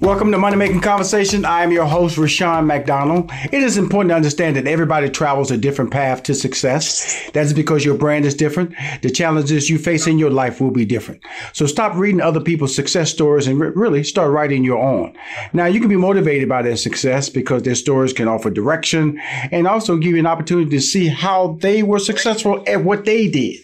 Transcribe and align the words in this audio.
Welcome 0.00 0.30
to 0.30 0.38
Money 0.38 0.54
Making 0.54 0.80
Conversation. 0.80 1.44
I 1.44 1.64
am 1.64 1.72
your 1.72 1.84
host, 1.84 2.18
Rushion 2.18 2.68
McDonald. 2.68 3.32
It 3.50 3.64
is 3.64 3.76
important 3.76 4.10
to 4.10 4.14
understand 4.14 4.54
that 4.54 4.68
everybody 4.68 5.10
travels 5.10 5.50
a 5.50 5.58
different 5.58 5.90
path 5.90 6.22
to 6.22 6.36
success. 6.36 7.28
That's 7.32 7.52
because 7.52 7.84
your 7.84 7.96
brand 7.96 8.24
is 8.24 8.34
different. 8.34 8.76
The 9.02 9.10
challenges 9.10 9.68
you 9.68 9.76
face 9.76 10.06
in 10.06 10.16
your 10.16 10.30
life 10.30 10.60
will 10.60 10.70
be 10.70 10.84
different. 10.84 11.20
So 11.52 11.66
stop 11.66 11.96
reading 11.96 12.20
other 12.20 12.38
people's 12.38 12.76
success 12.76 13.10
stories 13.10 13.48
and 13.48 13.58
re- 13.58 13.72
really 13.74 14.04
start 14.04 14.30
writing 14.30 14.62
your 14.62 14.78
own. 14.78 15.16
Now, 15.52 15.66
you 15.66 15.80
can 15.80 15.88
be 15.88 15.96
motivated 15.96 16.48
by 16.48 16.62
their 16.62 16.76
success 16.76 17.28
because 17.28 17.64
their 17.64 17.74
stories 17.74 18.12
can 18.12 18.28
offer 18.28 18.50
direction 18.50 19.18
and 19.50 19.66
also 19.66 19.96
give 19.96 20.12
you 20.12 20.20
an 20.20 20.26
opportunity 20.26 20.70
to 20.70 20.80
see 20.80 21.08
how 21.08 21.58
they 21.60 21.82
were 21.82 21.98
successful 21.98 22.62
at 22.68 22.84
what 22.84 23.04
they 23.04 23.26
did 23.26 23.58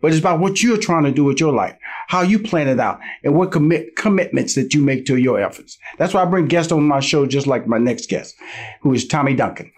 but 0.00 0.12
it's 0.12 0.20
about 0.20 0.40
what 0.40 0.62
you're 0.62 0.78
trying 0.78 1.04
to 1.04 1.10
do 1.10 1.24
with 1.24 1.40
your 1.40 1.52
life, 1.52 1.76
how 2.08 2.22
you 2.22 2.38
plan 2.38 2.68
it 2.68 2.80
out, 2.80 2.98
and 3.22 3.34
what 3.34 3.52
commit 3.52 3.94
commitments 3.94 4.54
that 4.54 4.72
you 4.72 4.82
make 4.82 5.04
to 5.04 5.16
your 5.16 5.38
efforts. 5.38 5.78
That's 5.98 6.14
why 6.14 6.22
I 6.22 6.24
bring 6.24 6.46
guests 6.46 6.72
on 6.72 6.82
my 6.84 7.00
show, 7.00 7.26
just 7.26 7.46
like 7.46 7.66
my 7.66 7.76
next 7.76 8.08
guest, 8.08 8.34
who 8.80 8.94
is 8.94 9.06
Tommy 9.06 9.34
Duncan. 9.34 9.70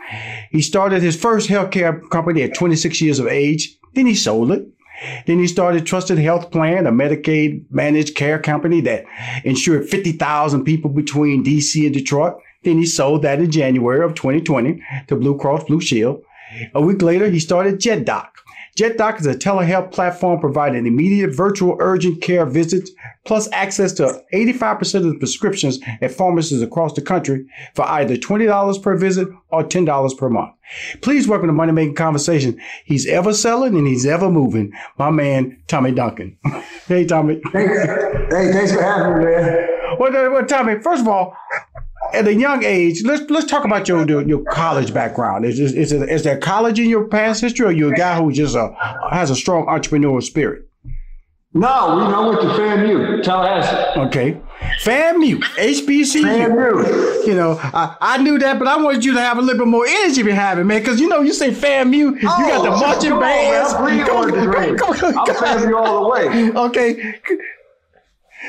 He 0.53 0.63
started 0.63 1.03
his 1.03 1.21
first 1.21 1.51
healthcare 1.51 2.09
company 2.11 2.43
at 2.43 2.55
26 2.55 3.01
years 3.01 3.19
of 3.19 3.27
age. 3.27 3.77
Then 3.95 4.07
he 4.07 4.15
sold 4.15 4.53
it. 4.53 4.65
Then 5.27 5.41
he 5.41 5.49
started 5.49 5.85
Trusted 5.85 6.19
Health 6.19 6.53
Plan, 6.53 6.87
a 6.87 6.93
Medicaid 6.93 7.65
managed 7.71 8.15
care 8.15 8.39
company 8.39 8.81
that 8.83 9.07
insured 9.45 9.89
50,000 9.89 10.63
people 10.63 10.91
between 10.91 11.43
DC 11.43 11.85
and 11.85 11.95
Detroit. 11.95 12.37
Then 12.63 12.79
he 12.79 12.87
sold 12.87 13.23
that 13.23 13.41
in 13.41 13.51
January 13.51 14.05
of 14.05 14.15
2020 14.15 14.81
to 15.09 15.17
Blue 15.17 15.37
Cross 15.37 15.65
Blue 15.65 15.81
Shield. 15.81 16.23
A 16.75 16.81
week 16.81 17.01
later, 17.03 17.31
he 17.31 17.39
started 17.39 17.81
JetDoc, 17.81 18.29
JetDoc 18.81 19.21
is 19.21 19.27
a 19.27 19.35
telehealth 19.35 19.93
platform 19.93 20.41
providing 20.41 20.87
immediate 20.87 21.35
virtual 21.35 21.77
urgent 21.81 22.23
care 22.23 22.47
visits 22.47 22.91
plus 23.27 23.47
access 23.53 23.93
to 23.93 24.23
85% 24.33 24.95
of 24.95 25.13
the 25.13 25.19
prescriptions 25.19 25.81
at 26.01 26.11
pharmacies 26.13 26.63
across 26.63 26.95
the 26.95 27.03
country 27.03 27.45
for 27.75 27.85
either 27.85 28.17
$20 28.17 28.83
per 28.83 28.97
visit 28.97 29.29
or 29.51 29.65
$10 29.65 30.17
per 30.17 30.31
month. 30.31 30.55
Please 31.03 31.29
welcome 31.29 31.49
to 31.49 31.53
Money 31.53 31.73
Making 31.73 31.95
Conversation. 31.95 32.59
He's 32.87 33.07
ever 33.07 33.35
selling 33.35 33.77
and 33.77 33.87
he's 33.87 34.07
ever 34.07 34.31
moving. 34.31 34.73
My 34.97 35.11
man, 35.11 35.63
Tommy 35.67 35.93
Duncan. 35.93 36.39
hey, 36.89 37.05
Tommy. 37.05 37.39
Hey, 37.53 37.67
hey, 37.67 38.51
thanks 38.51 38.73
for 38.73 38.83
having 38.83 39.19
me, 39.19 39.25
man. 39.27 39.69
Well, 39.99 40.17
uh, 40.17 40.31
well, 40.31 40.47
Tommy, 40.47 40.81
first 40.81 41.03
of 41.03 41.09
all, 41.09 41.37
at 42.15 42.27
a 42.27 42.35
young 42.35 42.65
age, 42.65 43.03
let's 43.05 43.29
let's 43.31 43.47
talk 43.47 43.65
about 43.65 43.89
your 43.89 44.07
your, 44.09 44.23
your 44.27 44.45
college 44.45 44.93
background. 44.93 45.45
Is, 45.45 45.59
is 45.59 45.75
is, 45.75 45.93
is 45.93 46.23
there 46.23 46.39
college 46.39 46.79
in 46.79 46.89
your 46.89 47.09
past 47.09 47.41
history, 47.41 47.67
or 47.67 47.73
you 47.73 47.93
a 47.93 47.95
guy 47.95 48.17
who 48.21 48.33
just 48.33 48.55
a, 48.55 48.75
has 49.11 49.31
a 49.31 49.37
strong 49.37 49.67
entrepreneurial 49.67 50.23
spirit? 50.23 50.67
No, 51.53 51.97
we 51.97 52.13
know 52.13 52.29
what 52.29 52.41
the 52.41 52.49
FAMU, 52.49 53.25
Tallahassee. 53.25 53.99
Okay, 53.99 54.41
FAMU, 54.83 55.41
HBCU. 55.41 56.23
FAMU. 56.23 57.27
You 57.27 57.35
know, 57.35 57.59
I, 57.61 57.97
I 58.01 58.19
knew 58.19 58.39
that, 58.39 58.59
but 58.61 58.69
I 58.69 58.77
wanted 58.81 59.05
you 59.05 59.15
to 59.15 59.21
have 59.21 59.37
a 59.37 59.43
little 59.43 59.59
bit 59.59 59.69
more 59.69 59.85
energy 59.85 60.23
behind 60.23 60.61
it, 60.61 60.65
man, 60.65 60.79
because 60.79 61.01
you 61.01 61.09
know 61.09 61.23
you 61.23 61.33
say 61.33 61.51
FAMU, 61.51 61.93
you 61.93 62.21
got 62.23 62.63
the 62.63 62.71
oh, 62.71 62.81
marching 62.81 63.11
come 63.11 63.21
bands. 63.21 63.75
On, 63.75 63.85
man. 64.51 64.77
Come, 64.77 64.93
I'm 64.93 65.27
FAMU 65.27 65.77
all 65.77 66.05
the 66.05 66.09
way. 66.09 66.51
Okay. 66.71 67.21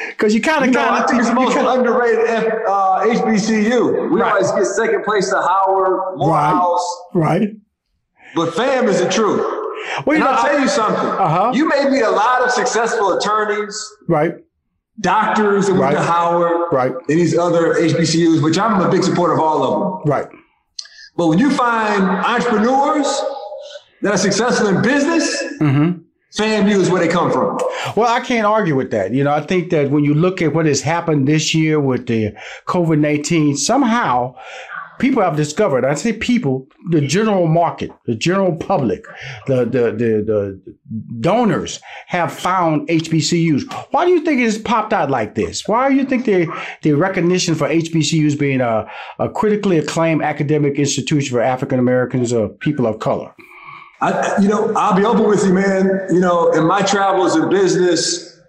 Because 0.09 0.33
you 0.33 0.41
kind 0.41 0.65
of, 0.67 0.73
kind 0.73 0.95
I 0.95 1.01
of, 1.03 1.09
think 1.09 1.19
it's 1.19 1.29
the 1.29 1.35
most 1.35 1.57
underrated 1.57 2.25
F, 2.27 2.45
uh, 2.67 2.99
HBCU. 3.05 4.09
We 4.09 4.21
Right. 4.21 4.31
always 4.31 4.51
get 4.51 4.65
second 4.65 5.03
place 5.03 5.29
to 5.29 5.35
Howard, 5.35 6.17
Morehouse, 6.17 7.01
right. 7.13 7.49
but 8.35 8.53
FAM 8.53 8.87
is 8.87 9.01
the 9.01 9.09
truth. 9.09 9.41
Well, 10.05 10.15
you 10.17 10.23
And 10.23 10.31
know, 10.31 10.37
I'll 10.37 10.43
tell 10.45 10.57
I- 10.57 10.61
you 10.61 10.67
something. 10.69 11.05
Uh-huh. 11.09 11.51
You 11.53 11.67
may 11.67 11.89
be 11.89 11.99
a 12.01 12.09
lot 12.09 12.41
of 12.41 12.51
successful 12.51 13.17
attorneys, 13.17 13.75
right, 14.07 14.35
doctors 15.01 15.67
that 15.67 15.73
went 15.73 15.95
Right. 15.95 16.05
Howard, 16.05 16.67
Right. 16.71 16.91
and 16.93 17.19
these 17.19 17.37
other 17.37 17.73
HBCUs, 17.77 18.41
which 18.41 18.57
I'm 18.57 18.79
a 18.79 18.89
big 18.89 19.03
supporter 19.03 19.33
of 19.33 19.39
all 19.41 19.63
of 19.63 19.71
them. 20.03 20.11
right. 20.11 20.27
But 21.17 21.27
when 21.27 21.37
you 21.39 21.49
find 21.49 22.03
entrepreneurs 22.03 23.21
that 24.03 24.13
are 24.13 24.17
successful 24.17 24.67
in 24.67 24.81
business, 24.81 25.43
Mm-hmm. 25.59 25.99
FAMU 26.35 26.79
is 26.79 26.89
where 26.89 27.01
they 27.01 27.11
come 27.11 27.31
from. 27.31 27.59
Well, 27.95 28.07
I 28.07 28.21
can't 28.21 28.45
argue 28.45 28.75
with 28.75 28.91
that. 28.91 29.13
You 29.13 29.23
know, 29.23 29.33
I 29.33 29.41
think 29.41 29.69
that 29.71 29.91
when 29.91 30.03
you 30.03 30.13
look 30.13 30.41
at 30.41 30.53
what 30.53 30.65
has 30.65 30.81
happened 30.81 31.27
this 31.27 31.53
year 31.53 31.79
with 31.79 32.07
the 32.07 32.33
COVID 32.67 32.99
19, 32.99 33.57
somehow 33.57 34.35
people 35.01 35.21
have 35.23 35.35
discovered, 35.35 35.83
I 35.83 35.95
say 35.95 36.13
people, 36.13 36.67
the 36.91 37.01
general 37.01 37.47
market, 37.47 37.91
the 38.05 38.15
general 38.15 38.55
public, 38.55 39.03
the, 39.47 39.65
the, 39.65 39.91
the, 39.91 40.23
the 40.23 40.75
donors 41.19 41.81
have 42.07 42.31
found 42.31 42.87
HBCUs. 42.87 43.63
Why 43.91 44.05
do 44.05 44.11
you 44.11 44.23
think 44.23 44.39
it's 44.39 44.59
popped 44.59 44.93
out 44.93 45.09
like 45.09 45.35
this? 45.35 45.67
Why 45.67 45.89
do 45.89 45.95
you 45.95 46.05
think 46.05 46.25
the, 46.25 46.47
the 46.83 46.93
recognition 46.93 47.55
for 47.55 47.67
HBCUs 47.67 48.39
being 48.39 48.61
a, 48.61 48.89
a 49.19 49.27
critically 49.27 49.79
acclaimed 49.79 50.21
academic 50.21 50.77
institution 50.77 51.33
for 51.33 51.41
African 51.41 51.79
Americans 51.79 52.31
or 52.31 52.47
people 52.49 52.85
of 52.85 52.99
color? 52.99 53.33
I, 54.01 54.41
you 54.41 54.47
know, 54.47 54.73
I'll 54.75 54.95
be 54.95 55.05
open 55.05 55.27
with 55.27 55.45
you, 55.45 55.53
man. 55.53 56.07
You 56.09 56.19
know, 56.19 56.51
in 56.51 56.65
my 56.65 56.81
travels 56.81 57.35
in 57.35 57.49
business, 57.49 58.39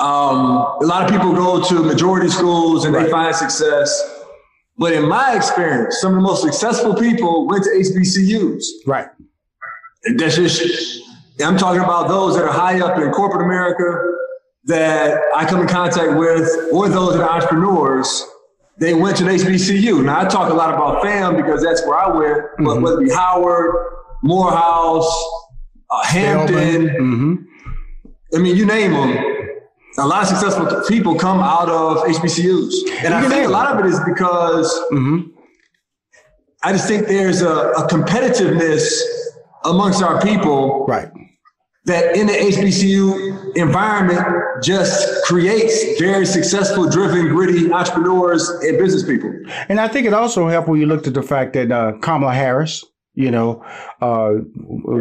um, 0.00 0.46
a 0.80 0.84
lot 0.84 1.04
of 1.04 1.10
people 1.10 1.34
go 1.34 1.62
to 1.62 1.82
majority 1.82 2.28
schools 2.28 2.86
and 2.86 2.94
they 2.94 3.10
find 3.10 3.34
success. 3.36 4.22
But 4.78 4.92
in 4.92 5.06
my 5.06 5.36
experience, 5.36 6.00
some 6.00 6.12
of 6.12 6.16
the 6.16 6.22
most 6.22 6.42
successful 6.42 6.94
people 6.94 7.46
went 7.46 7.64
to 7.64 7.70
HBCUs. 7.70 8.64
Right. 8.86 9.08
And 10.04 10.18
That's 10.18 10.36
just, 10.36 11.02
I'm 11.44 11.58
talking 11.58 11.82
about 11.82 12.08
those 12.08 12.34
that 12.36 12.44
are 12.44 12.52
high 12.52 12.80
up 12.80 12.98
in 12.98 13.10
corporate 13.10 13.44
America 13.44 14.12
that 14.64 15.20
I 15.36 15.44
come 15.44 15.60
in 15.60 15.68
contact 15.68 16.18
with, 16.18 16.48
or 16.72 16.88
those 16.88 17.14
that 17.14 17.22
are 17.22 17.30
entrepreneurs. 17.30 18.26
They 18.78 18.94
went 18.94 19.18
to 19.18 19.24
an 19.24 19.36
HBCU. 19.36 20.04
Now 20.04 20.22
I 20.22 20.24
talk 20.24 20.50
a 20.50 20.54
lot 20.54 20.74
about 20.74 21.02
FAM 21.02 21.36
because 21.36 21.62
that's 21.62 21.86
where 21.86 21.98
I 21.98 22.08
went, 22.08 22.44
but 22.58 22.80
whether 22.82 23.00
it 23.00 23.04
be 23.04 23.14
Howard, 23.14 23.93
Morehouse, 24.24 25.12
uh, 25.90 26.02
Hampton, 26.04 26.88
hmm 26.88 27.34
I 28.34 28.38
mean, 28.38 28.56
you 28.56 28.66
name 28.66 28.92
them. 28.92 29.16
A 29.98 30.06
lot 30.06 30.22
of 30.22 30.28
successful 30.28 30.82
people 30.88 31.14
come 31.14 31.38
out 31.38 31.68
of 31.68 31.98
HBCUs, 31.98 33.04
and 33.04 33.14
I 33.14 33.28
think 33.28 33.46
a 33.46 33.50
lot 33.50 33.72
of 33.72 33.84
it 33.84 33.86
is 33.92 34.00
because 34.12 34.68
hmm 34.90 35.20
I 36.64 36.72
just 36.72 36.88
think 36.88 37.06
there's 37.06 37.42
a, 37.42 37.54
a 37.82 37.86
competitiveness 37.88 38.82
amongst 39.66 40.02
our 40.02 40.20
people 40.22 40.86
Right. 40.88 41.10
that 41.84 42.16
in 42.16 42.26
the 42.26 42.32
HBCU 42.32 43.54
environment 43.56 44.24
just 44.62 45.24
creates 45.26 46.00
very 46.00 46.24
successful, 46.24 46.88
driven, 46.88 47.28
gritty 47.28 47.70
entrepreneurs 47.70 48.48
and 48.48 48.78
business 48.78 49.02
people. 49.02 49.30
And 49.68 49.78
I 49.78 49.88
think 49.88 50.06
it 50.06 50.14
also 50.14 50.48
helped 50.48 50.66
when 50.68 50.80
you 50.80 50.86
looked 50.86 51.06
at 51.06 51.12
the 51.14 51.22
fact 51.22 51.52
that 51.52 51.70
uh, 51.70 51.92
Kamala 52.00 52.32
Harris, 52.32 52.82
you 53.14 53.30
know, 53.30 53.64
uh, 54.00 54.34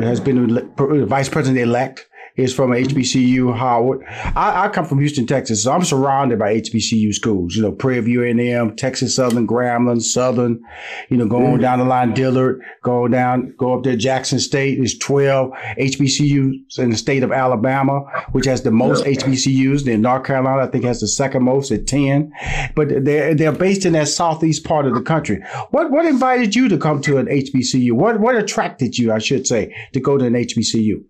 has 0.01 0.19
been 0.19 0.71
vice 1.05 1.29
president 1.29 1.59
elect, 1.59 2.07
is 2.35 2.53
from 2.53 2.71
HBCU 2.71 3.55
Howard. 3.55 4.03
I, 4.07 4.65
I 4.65 4.69
come 4.69 4.85
from 4.85 4.99
Houston, 4.99 5.27
Texas, 5.27 5.63
so 5.63 5.71
I'm 5.71 5.83
surrounded 5.83 6.39
by 6.39 6.59
HBCU 6.59 7.13
schools. 7.13 7.55
You 7.55 7.61
know, 7.61 7.71
Prairie 7.71 8.01
View 8.01 8.23
A&M, 8.23 8.75
Texas 8.75 9.15
Southern, 9.15 9.47
Grambling, 9.47 10.01
Southern. 10.01 10.63
You 11.09 11.17
know, 11.17 11.27
going 11.27 11.57
mm. 11.57 11.61
down 11.61 11.79
the 11.79 11.85
line, 11.85 12.13
Dillard, 12.13 12.63
go 12.81 13.07
down, 13.07 13.53
go 13.57 13.77
up 13.77 13.83
there, 13.83 13.95
Jackson 13.95 14.39
State. 14.39 14.77
There's 14.77 14.97
12 14.97 15.51
HBCUs 15.77 16.79
in 16.79 16.89
the 16.89 16.97
state 16.97 17.21
of 17.21 17.31
Alabama, 17.31 18.01
which 18.31 18.45
has 18.45 18.63
the 18.63 18.71
most 18.71 19.05
HBCUs. 19.05 19.83
Then 19.83 20.01
North 20.01 20.25
Carolina, 20.25 20.63
I 20.63 20.67
think, 20.67 20.85
has 20.85 21.01
the 21.01 21.07
second 21.07 21.43
most 21.43 21.71
at 21.71 21.85
10. 21.85 22.31
But 22.75 23.05
they're 23.05 23.35
they're 23.35 23.51
based 23.51 23.85
in 23.85 23.93
that 23.93 24.07
southeast 24.07 24.63
part 24.63 24.87
of 24.87 24.95
the 24.95 25.01
country. 25.01 25.43
What 25.69 25.91
what 25.91 26.05
invited 26.05 26.55
you 26.55 26.67
to 26.69 26.77
come 26.77 27.01
to 27.01 27.17
an 27.17 27.27
HBCU? 27.27 27.91
What 27.91 28.19
what 28.19 28.35
attracted 28.35 28.97
you, 28.97 29.11
I 29.13 29.19
should 29.19 29.45
say, 29.45 29.75
to 29.93 29.99
go 29.99 30.17
to 30.17 30.25
an 30.25 30.33
HBCU? 30.33 31.03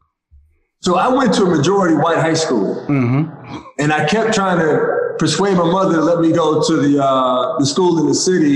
So 0.83 0.95
I 0.97 1.07
went 1.07 1.33
to 1.35 1.43
a 1.43 1.49
majority 1.57 1.95
white 1.95 2.17
high 2.27 2.33
school, 2.45 2.85
Mm-hmm. 2.89 3.21
and 3.79 3.93
I 3.93 4.05
kept 4.05 4.33
trying 4.33 4.59
to 4.59 4.69
persuade 5.17 5.55
my 5.57 5.63
mother 5.77 5.95
to 5.95 6.01
let 6.01 6.19
me 6.19 6.31
go 6.33 6.47
to 6.67 6.73
the 6.85 6.93
uh, 7.03 7.57
the 7.59 7.65
school 7.65 7.99
in 8.01 8.05
the 8.07 8.13
city, 8.29 8.55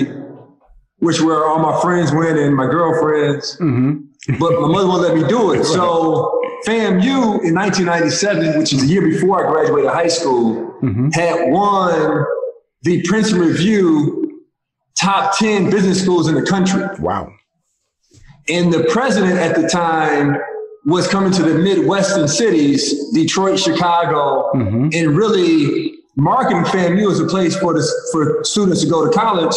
which 0.99 1.21
where 1.21 1.45
all 1.45 1.59
my 1.59 1.75
friends 1.81 2.11
went 2.11 2.37
and 2.37 2.53
my 2.55 2.65
girlfriends. 2.77 3.57
Mm-hmm. 3.61 3.93
But 4.39 4.51
my 4.59 4.67
mother 4.67 4.87
won't 4.87 5.01
let 5.07 5.15
me 5.15 5.23
do 5.27 5.53
it. 5.53 5.63
So 5.77 5.85
FAMU 6.67 7.45
in 7.47 7.53
1997, 7.55 8.57
which 8.59 8.73
is 8.73 8.81
the 8.81 8.87
year 8.93 9.03
before 9.03 9.35
I 9.47 9.49
graduated 9.51 9.91
high 9.91 10.07
school, 10.19 10.65
Mm-hmm. 10.83 11.09
had 11.11 11.49
won 11.51 12.23
the 12.83 13.01
Princeton 13.07 13.39
Review 13.39 14.43
top 14.99 15.35
10 15.37 15.69
business 15.71 16.01
schools 16.03 16.27
in 16.27 16.35
the 16.35 16.43
country. 16.43 16.83
Wow. 16.99 17.31
And 18.49 18.71
the 18.71 18.83
president 18.91 19.39
at 19.39 19.55
the 19.59 19.67
time 19.67 20.37
was 20.87 21.05
coming 21.05 21.33
to 21.33 21.43
the 21.43 21.53
Midwestern 21.55 22.29
cities, 22.29 23.11
Detroit, 23.11 23.59
Chicago, 23.59 24.49
mm-hmm. 24.55 24.89
and 24.93 25.17
really 25.17 25.95
marketing 26.15 26.63
FAMU 26.63 27.11
as 27.11 27.19
a 27.19 27.27
place 27.27 27.57
for 27.57 27.73
the, 27.73 27.85
for 28.13 28.41
students 28.45 28.81
to 28.81 28.89
go 28.89 29.05
to 29.05 29.11
college. 29.11 29.53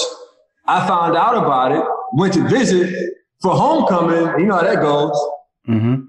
I 0.66 0.86
found 0.88 1.16
out 1.16 1.36
about 1.36 1.70
it, 1.70 1.84
went 2.14 2.34
to 2.34 2.48
visit 2.48 3.14
for 3.40 3.54
homecoming. 3.54 4.40
You 4.40 4.46
know 4.46 4.56
how 4.56 4.62
that 4.62 4.82
goes. 4.82 5.16
Mm-hmm. 5.68 6.06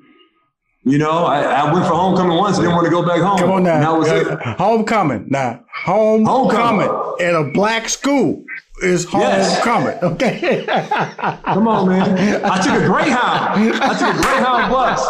You 0.89 0.97
know, 0.97 1.25
I, 1.25 1.43
I, 1.43 1.71
went 1.71 1.85
for 1.85 1.93
homecoming 1.93 2.37
once 2.37 2.57
and 2.57 2.65
didn't 2.65 2.75
want 2.75 2.85
to 2.85 2.91
go 2.91 3.05
back 3.05 3.21
home. 3.21 3.37
Come 3.37 3.51
on 3.51 3.63
now. 3.63 3.79
that 3.79 3.99
was 3.99 4.09
it. 4.09 4.39
Homecoming. 4.57 5.27
Now, 5.29 5.63
homecoming, 5.71 6.87
homecoming. 6.87 7.27
at 7.27 7.35
a 7.35 7.51
black 7.53 7.87
school 7.87 8.43
is 8.81 9.05
homecoming. 9.05 9.97
Yes. 10.01 10.03
Okay. 10.03 10.65
Come 11.45 11.67
on, 11.67 11.87
man. 11.89 12.45
I 12.45 12.61
took 12.61 12.81
a 12.81 12.85
Greyhound. 12.85 13.73
I 13.81 13.93
took 13.97 14.15
a 14.15 14.21
Greyhound 14.21 14.71
bus. 14.71 15.01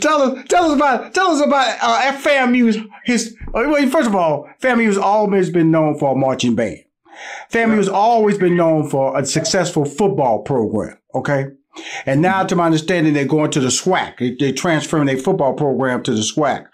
tell 0.00 0.22
us, 0.22 0.44
tell 0.48 0.64
us 0.66 0.76
about, 0.76 1.14
tell 1.14 1.30
us 1.30 1.40
about 1.40 1.78
uh, 1.82 2.12
FAMU's 2.18 2.78
his. 3.04 3.36
Well, 3.52 3.88
first 3.88 4.08
of 4.08 4.14
all, 4.14 4.48
FAMU's 4.60 4.98
always 4.98 5.50
been 5.50 5.70
known 5.70 5.98
for 5.98 6.12
a 6.12 6.16
marching 6.16 6.54
band. 6.54 6.84
FAMU's 7.50 7.88
always 7.88 8.38
been 8.38 8.56
known 8.56 8.88
for 8.88 9.18
a 9.18 9.24
successful 9.24 9.84
football 9.84 10.42
program. 10.42 10.98
Okay. 11.14 11.46
And 12.06 12.22
now, 12.22 12.44
to 12.44 12.56
my 12.56 12.66
understanding, 12.66 13.14
they're 13.14 13.24
going 13.24 13.50
to 13.52 13.60
the 13.60 13.68
SWAC. 13.68 14.38
They're 14.38 14.52
transferring 14.52 15.06
their 15.06 15.16
football 15.16 15.54
program 15.54 16.02
to 16.04 16.12
the 16.12 16.20
SWAC, 16.20 16.66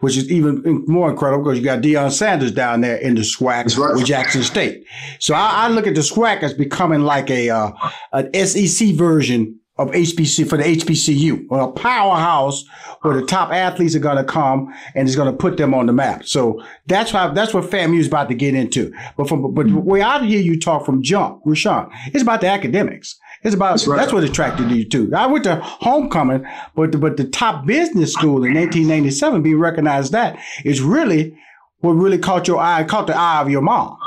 which 0.00 0.16
is 0.16 0.30
even 0.30 0.84
more 0.86 1.10
incredible 1.10 1.44
because 1.44 1.58
you 1.58 1.64
got 1.64 1.80
Deion 1.80 2.10
Sanders 2.10 2.52
down 2.52 2.80
there 2.80 2.96
in 2.96 3.14
the 3.14 3.22
SWAC 3.22 3.76
right. 3.78 3.94
with 3.94 4.04
Jackson 4.04 4.42
State. 4.42 4.84
So 5.18 5.34
I, 5.34 5.64
I, 5.64 5.68
look 5.68 5.86
at 5.86 5.94
the 5.94 6.00
SWAC 6.00 6.42
as 6.42 6.54
becoming 6.54 7.00
like 7.00 7.30
a 7.30 7.50
uh, 7.50 7.72
an 8.12 8.32
SEC 8.46 8.88
version 8.94 9.58
of 9.78 9.90
HBC 9.90 10.48
for 10.48 10.58
the 10.58 10.64
HBCU, 10.64 11.46
or 11.48 11.60
a 11.60 11.72
powerhouse 11.72 12.64
where 13.00 13.18
the 13.18 13.26
top 13.26 13.50
athletes 13.50 13.94
are 13.94 14.00
going 14.00 14.18
to 14.18 14.24
come 14.24 14.72
and 14.94 15.08
it's 15.08 15.16
going 15.16 15.30
to 15.30 15.36
put 15.36 15.56
them 15.56 15.72
on 15.74 15.86
the 15.86 15.92
map. 15.92 16.24
So 16.24 16.62
that's 16.86 17.10
how 17.10 17.32
that's 17.32 17.54
what 17.54 17.64
FAMU 17.64 17.98
is 17.98 18.06
about 18.06 18.28
to 18.28 18.34
get 18.34 18.54
into. 18.54 18.92
But 19.16 19.28
from 19.28 19.54
but 19.54 19.66
the 19.66 19.76
way 19.76 20.02
I 20.02 20.24
hear 20.24 20.40
you 20.40 20.60
talk 20.60 20.84
from 20.84 21.02
jump, 21.02 21.40
Rushion, 21.44 21.88
it's 22.06 22.22
about 22.22 22.42
the 22.42 22.48
academics. 22.48 23.18
It's 23.44 23.54
about 23.54 23.70
that's, 23.70 23.86
right. 23.86 23.96
that's 23.96 24.12
what 24.12 24.22
attracted 24.22 24.70
you 24.70 24.84
to. 24.90 25.12
I 25.14 25.26
went 25.26 25.44
to 25.44 25.56
homecoming, 25.56 26.46
but 26.76 26.92
the, 26.92 26.98
but 26.98 27.16
the 27.16 27.24
top 27.24 27.66
business 27.66 28.12
school 28.12 28.44
in 28.44 28.54
1997 28.54 29.42
being 29.42 29.58
recognized 29.58 30.12
that 30.12 30.38
is 30.64 30.80
really 30.80 31.36
what 31.80 31.92
really 31.92 32.18
caught 32.18 32.46
your 32.46 32.60
eye, 32.60 32.84
caught 32.84 33.08
the 33.08 33.16
eye 33.16 33.40
of 33.40 33.50
your 33.50 33.62
mom. 33.62 33.98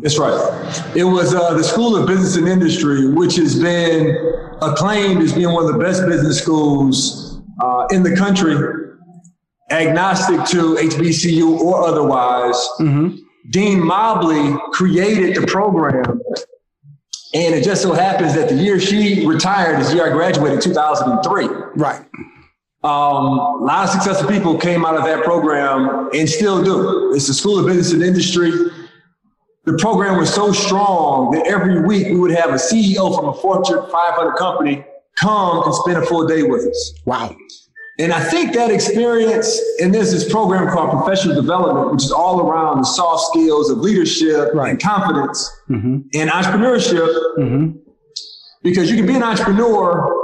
That's 0.00 0.18
right. 0.18 0.32
It 0.96 1.04
was 1.04 1.34
uh, 1.34 1.54
the 1.54 1.62
School 1.62 1.94
of 1.96 2.08
Business 2.08 2.36
and 2.36 2.48
Industry, 2.48 3.12
which 3.12 3.36
has 3.36 3.60
been 3.60 4.10
acclaimed 4.60 5.22
as 5.22 5.32
being 5.32 5.52
one 5.52 5.64
of 5.64 5.72
the 5.72 5.78
best 5.78 6.04
business 6.04 6.42
schools 6.42 7.40
uh, 7.62 7.86
in 7.92 8.02
the 8.02 8.16
country, 8.16 8.56
agnostic 9.70 10.44
to 10.46 10.74
HBCU 10.74 11.60
or 11.60 11.84
otherwise. 11.84 12.56
Mm-hmm. 12.80 13.18
Dean 13.50 13.84
Mobley 13.84 14.56
created 14.72 15.36
the 15.36 15.46
program 15.46 16.20
and 17.34 17.54
it 17.54 17.62
just 17.62 17.82
so 17.82 17.92
happens 17.92 18.34
that 18.34 18.48
the 18.48 18.54
year 18.54 18.80
she 18.80 19.26
retired 19.26 19.80
is 19.80 19.90
the 19.90 19.96
year 19.96 20.10
I 20.10 20.12
graduated, 20.12 20.62
2003. 20.62 21.46
Right. 21.76 22.00
Um, 22.84 23.38
a 23.38 23.56
lot 23.60 23.84
of 23.84 23.90
successful 23.90 24.30
people 24.30 24.56
came 24.56 24.84
out 24.84 24.96
of 24.96 25.04
that 25.04 25.24
program 25.24 26.08
and 26.14 26.28
still 26.28 26.62
do. 26.62 27.12
It's 27.12 27.26
the 27.26 27.34
School 27.34 27.58
of 27.58 27.66
Business 27.66 27.92
and 27.92 28.02
Industry. 28.02 28.52
The 29.64 29.76
program 29.78 30.16
was 30.16 30.32
so 30.32 30.52
strong 30.52 31.32
that 31.32 31.46
every 31.46 31.82
week 31.82 32.06
we 32.06 32.18
would 32.18 32.30
have 32.30 32.50
a 32.50 32.54
CEO 32.54 33.14
from 33.14 33.28
a 33.28 33.34
Fortune 33.34 33.84
500 33.90 34.36
company 34.36 34.84
come 35.16 35.64
and 35.64 35.74
spend 35.74 35.98
a 35.98 36.06
full 36.06 36.26
day 36.26 36.44
with 36.44 36.66
us. 36.66 36.94
Wow. 37.04 37.36
And 38.00 38.12
I 38.12 38.20
think 38.20 38.54
that 38.54 38.70
experience, 38.70 39.60
and 39.80 39.92
there's 39.92 40.12
this 40.12 40.30
program 40.30 40.72
called 40.72 40.90
professional 40.90 41.34
development, 41.34 41.92
which 41.92 42.04
is 42.04 42.12
all 42.12 42.48
around 42.48 42.78
the 42.78 42.84
soft 42.84 43.26
skills 43.26 43.70
of 43.70 43.78
leadership 43.78 44.54
right. 44.54 44.70
and 44.70 44.80
confidence 44.80 45.50
mm-hmm. 45.68 46.00
and 46.14 46.30
entrepreneurship. 46.30 47.08
Mm-hmm. 47.38 47.78
Because 48.62 48.90
you 48.90 48.96
can 48.96 49.06
be 49.06 49.14
an 49.14 49.22
entrepreneur 49.22 50.14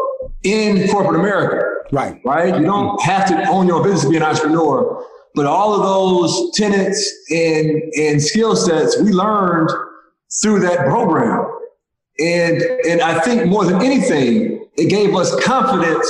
in 0.45 0.89
corporate 0.89 1.19
America. 1.19 1.65
Right. 1.93 2.21
Right. 2.25 2.55
You 2.55 2.65
don't 2.65 3.01
have 3.03 3.27
to 3.29 3.49
own 3.49 3.67
your 3.67 3.83
business 3.83 4.03
to 4.03 4.11
be 4.11 4.17
an 4.17 4.23
entrepreneur. 4.23 5.05
But 5.35 5.47
all 5.47 5.75
of 5.75 5.83
those 5.83 6.53
tenets 6.55 7.13
and, 7.31 7.83
and 7.99 8.23
skill 8.23 8.55
sets 8.55 9.01
we 9.01 9.11
learned 9.11 9.71
through 10.41 10.61
that 10.61 10.79
program. 10.87 11.45
And, 12.21 12.63
and 12.89 13.01
I 13.01 13.19
think 13.21 13.47
more 13.47 13.65
than 13.65 13.83
anything, 13.83 14.69
it 14.77 14.89
gave 14.89 15.15
us 15.17 15.35
confidence 15.45 16.07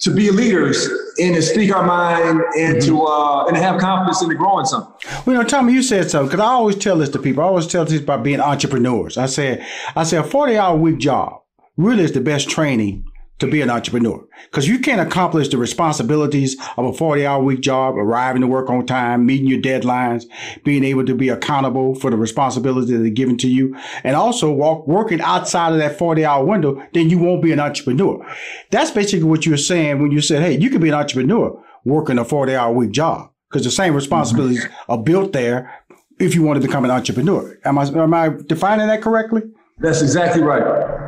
to 0.00 0.14
be 0.14 0.30
leaders 0.30 0.86
and 1.18 1.34
to 1.34 1.42
speak 1.42 1.74
our 1.74 1.84
mind 1.84 2.40
and 2.56 2.76
mm-hmm. 2.76 2.88
to 2.88 3.02
uh, 3.04 3.46
and 3.46 3.56
to 3.56 3.62
have 3.62 3.80
confidence 3.80 4.22
in 4.22 4.28
the 4.28 4.34
growing 4.34 4.64
something. 4.64 4.92
Well, 5.26 5.36
you 5.36 5.42
know, 5.42 5.48
Tommy, 5.48 5.72
you 5.72 5.82
said 5.82 6.10
something 6.10 6.28
because 6.30 6.44
I 6.44 6.50
always 6.50 6.76
tell 6.76 6.96
this 6.98 7.08
to 7.10 7.18
people. 7.18 7.42
I 7.42 7.46
always 7.46 7.66
tell 7.66 7.84
this 7.84 8.00
about 8.00 8.22
being 8.22 8.40
entrepreneurs. 8.40 9.18
I 9.18 9.26
said, 9.26 9.66
I 9.96 10.04
said, 10.04 10.24
a 10.24 10.28
forty-hour 10.28 10.76
week 10.76 10.98
job 10.98 11.42
really 11.76 12.04
is 12.04 12.12
the 12.12 12.20
best 12.20 12.48
training 12.48 13.04
to 13.38 13.46
be 13.46 13.60
an 13.60 13.70
entrepreneur 13.70 14.26
because 14.44 14.66
you 14.66 14.78
can't 14.78 15.00
accomplish 15.00 15.48
the 15.48 15.58
responsibilities 15.58 16.56
of 16.76 16.84
a 16.84 16.92
40 16.92 17.26
hour 17.26 17.42
week 17.42 17.60
job, 17.60 17.96
arriving 17.96 18.42
to 18.42 18.48
work 18.48 18.68
on 18.68 18.84
time, 18.84 19.26
meeting 19.26 19.46
your 19.46 19.60
deadlines, 19.60 20.24
being 20.64 20.84
able 20.84 21.04
to 21.06 21.14
be 21.14 21.28
accountable 21.28 21.94
for 21.94 22.10
the 22.10 22.16
responsibilities 22.16 22.90
that 22.90 23.04
are 23.04 23.10
given 23.10 23.36
to 23.38 23.48
you, 23.48 23.76
and 24.02 24.16
also 24.16 24.52
walk, 24.52 24.86
working 24.86 25.20
outside 25.20 25.72
of 25.72 25.78
that 25.78 25.98
40 25.98 26.24
hour 26.24 26.44
window, 26.44 26.82
then 26.92 27.10
you 27.10 27.18
won't 27.18 27.42
be 27.42 27.52
an 27.52 27.60
entrepreneur. 27.60 28.24
That's 28.70 28.90
basically 28.90 29.24
what 29.24 29.46
you 29.46 29.52
were 29.52 29.56
saying 29.56 30.00
when 30.00 30.10
you 30.10 30.20
said, 30.20 30.42
Hey, 30.42 30.58
you 30.58 30.70
can 30.70 30.80
be 30.80 30.88
an 30.88 30.94
entrepreneur 30.94 31.62
working 31.84 32.18
a 32.18 32.24
40 32.24 32.54
hour 32.54 32.72
week 32.72 32.90
job 32.90 33.30
because 33.48 33.64
the 33.64 33.70
same 33.70 33.94
responsibilities 33.94 34.64
mm-hmm. 34.64 34.92
are 34.92 34.98
built 34.98 35.32
there 35.32 35.72
if 36.18 36.34
you 36.34 36.42
want 36.42 36.60
to 36.60 36.66
become 36.66 36.84
an 36.84 36.90
entrepreneur. 36.90 37.58
Am 37.64 37.78
I, 37.78 37.86
am 37.86 38.14
I 38.14 38.30
defining 38.46 38.88
that 38.88 39.02
correctly? 39.02 39.42
That's 39.78 40.02
exactly 40.02 40.42
right. 40.42 41.07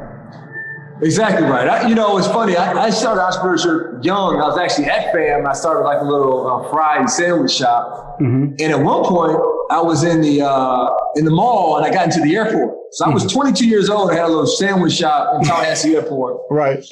Exactly 1.02 1.47
right. 1.47 1.67
I, 1.67 1.88
you 1.88 1.94
know, 1.94 2.19
it's 2.19 2.26
funny. 2.26 2.56
I, 2.56 2.73
I, 2.73 2.91
started 2.91 3.23
entrepreneurship 3.23 4.05
young. 4.05 4.41
I 4.41 4.49
was 4.49 4.58
actually 4.58 4.87
at 4.87 5.12
FAM. 5.12 5.47
I 5.47 5.52
started 5.55 5.81
like 5.82 6.00
a 6.00 6.05
little 6.05 6.47
uh, 6.47 6.70
fried 6.70 7.08
sandwich 7.08 7.52
shop. 7.52 8.19
Mm-hmm. 8.20 8.56
And 8.58 8.73
at 8.73 8.81
one 8.81 9.05
point, 9.05 9.32
I 9.70 9.81
was 9.81 10.05
in 10.05 10.20
the 10.20 10.43
uh, 10.43 10.91
in 11.17 11.25
the 11.25 11.31
mall 11.31 11.76
and 11.76 11.87
I 11.87 11.90
got 11.90 12.07
into 12.07 12.21
the 12.21 12.37
airport. 12.37 12.76
So 12.92 13.07
I 13.07 13.09
was 13.09 13.25
mm-hmm. 13.25 13.38
22 13.38 13.66
years 13.66 13.88
old. 13.88 14.11
I 14.11 14.14
had 14.14 14.25
a 14.25 14.28
little 14.28 14.47
sandwich 14.47 14.95
shop 14.95 15.37
in 15.37 15.45
Tallahassee 15.47 15.95
Airport. 15.97 16.38
Right. 16.50 16.85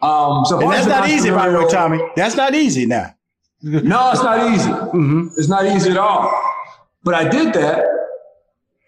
Um, 0.00 0.44
so 0.46 0.60
and 0.60 0.72
that's 0.72 0.86
not 0.86 1.08
easy, 1.08 1.30
by 1.30 1.48
the 1.48 1.58
way, 1.58 1.68
Tommy. 1.68 2.00
That's 2.16 2.36
not 2.36 2.54
easy 2.54 2.86
now. 2.86 3.14
no, 3.62 4.10
it's 4.12 4.22
not 4.22 4.52
easy. 4.52 4.70
Mm-hmm. 4.70 5.28
It's 5.36 5.48
not 5.48 5.66
easy 5.66 5.90
at 5.90 5.98
all. 5.98 6.32
But 7.04 7.14
I 7.14 7.28
did 7.28 7.52
that. 7.54 7.84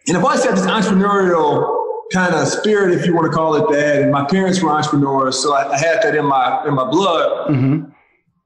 And 0.06 0.16
if 0.16 0.24
I 0.24 0.36
said 0.36 0.52
this 0.52 0.66
entrepreneurial 0.66 1.83
kind 2.12 2.34
of 2.34 2.46
spirit, 2.48 2.98
if 2.98 3.06
you 3.06 3.14
want 3.14 3.30
to 3.30 3.36
call 3.36 3.54
it 3.54 3.72
that. 3.72 4.02
And 4.02 4.12
my 4.12 4.24
parents 4.24 4.62
were 4.62 4.70
entrepreneurs, 4.70 5.42
so 5.42 5.54
I, 5.54 5.72
I 5.72 5.78
had 5.78 6.02
that 6.02 6.14
in 6.14 6.26
my 6.26 6.66
in 6.66 6.74
my 6.74 6.88
blood. 6.88 7.50
Mm-hmm. 7.50 7.90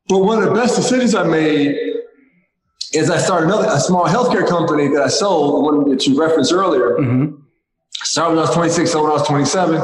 But 0.09 0.19
one 0.19 0.43
of 0.43 0.49
the 0.49 0.55
best 0.55 0.77
decisions 0.77 1.15
I 1.15 1.25
made 1.25 1.77
is 2.93 3.11
I 3.11 3.19
started 3.19 3.47
another 3.47 3.69
a 3.71 3.81
small 3.81 4.07
healthcare 4.07 4.49
company 4.49 4.89
that 4.89 5.03
I 5.03 5.09
sold, 5.09 5.57
the 5.57 5.61
one 5.61 5.91
that 5.91 6.07
you 6.07 6.19
referenced 6.19 6.53
earlier. 6.53 6.97
Mm-hmm. 6.99 7.35
Started 7.93 8.31
when 8.31 8.39
I 8.39 8.43
was 8.43 8.55
26, 8.55 8.91
sold 8.91 9.05
when 9.05 9.13
I 9.13 9.15
was 9.17 9.27
27. 9.27 9.83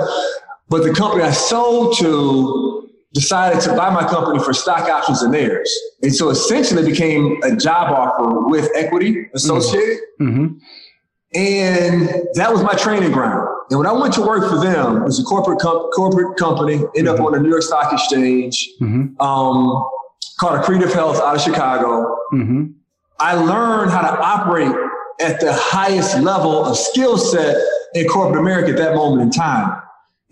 But 0.69 0.85
the 0.85 0.95
company 0.95 1.23
I 1.23 1.31
sold 1.31 1.99
to 1.99 2.91
decided 3.13 3.61
to 3.63 3.75
buy 3.77 3.91
my 3.91 4.07
company 4.07 4.43
for 4.43 4.53
stock 4.53 4.89
options 4.89 5.23
and 5.23 5.33
theirs. 5.33 5.73
And 6.03 6.15
so 6.15 6.31
essentially 6.31 6.83
it 6.83 6.87
became 6.87 7.41
a 7.45 7.55
job 7.57 7.93
offer 7.93 8.49
with 8.49 8.71
equity 8.75 9.29
associated. 9.35 9.99
Mm-hmm. 10.21 10.59
And 11.35 12.09
that 12.35 12.53
was 12.53 12.63
my 12.63 12.75
training 12.75 13.11
ground. 13.11 13.49
And 13.71 13.79
when 13.79 13.89
I 13.89 13.93
went 13.93 14.15
to 14.15 14.21
work 14.21 14.49
for 14.49 14.61
them, 14.61 14.99
it 14.99 15.05
was 15.05 15.19
a 15.19 15.25
corporate 15.25 15.59
com- 15.59 15.91
corporate 15.91 16.37
company, 16.37 16.75
ended 16.75 16.95
mm-hmm. 16.95 17.09
up 17.09 17.21
on 17.21 17.33
the 17.33 17.41
New 17.41 17.49
York 17.49 17.63
Stock 17.63 17.93
Exchange, 17.93 18.71
mm-hmm. 18.81 19.21
um, 19.21 19.89
called 20.39 20.61
Accretive 20.61 20.93
Health 20.93 21.17
out 21.17 21.35
of 21.35 21.41
Chicago. 21.41 22.17
Mm-hmm. 22.33 22.67
I 23.19 23.35
learned 23.35 23.91
how 23.91 24.03
to 24.03 24.21
operate 24.21 24.75
at 25.21 25.41
the 25.41 25.53
highest 25.53 26.19
level 26.19 26.65
of 26.65 26.77
skill 26.77 27.17
set 27.17 27.57
in 27.95 28.07
corporate 28.07 28.41
America 28.41 28.71
at 28.71 28.77
that 28.77 28.95
moment 28.95 29.23
in 29.23 29.31
time. 29.31 29.81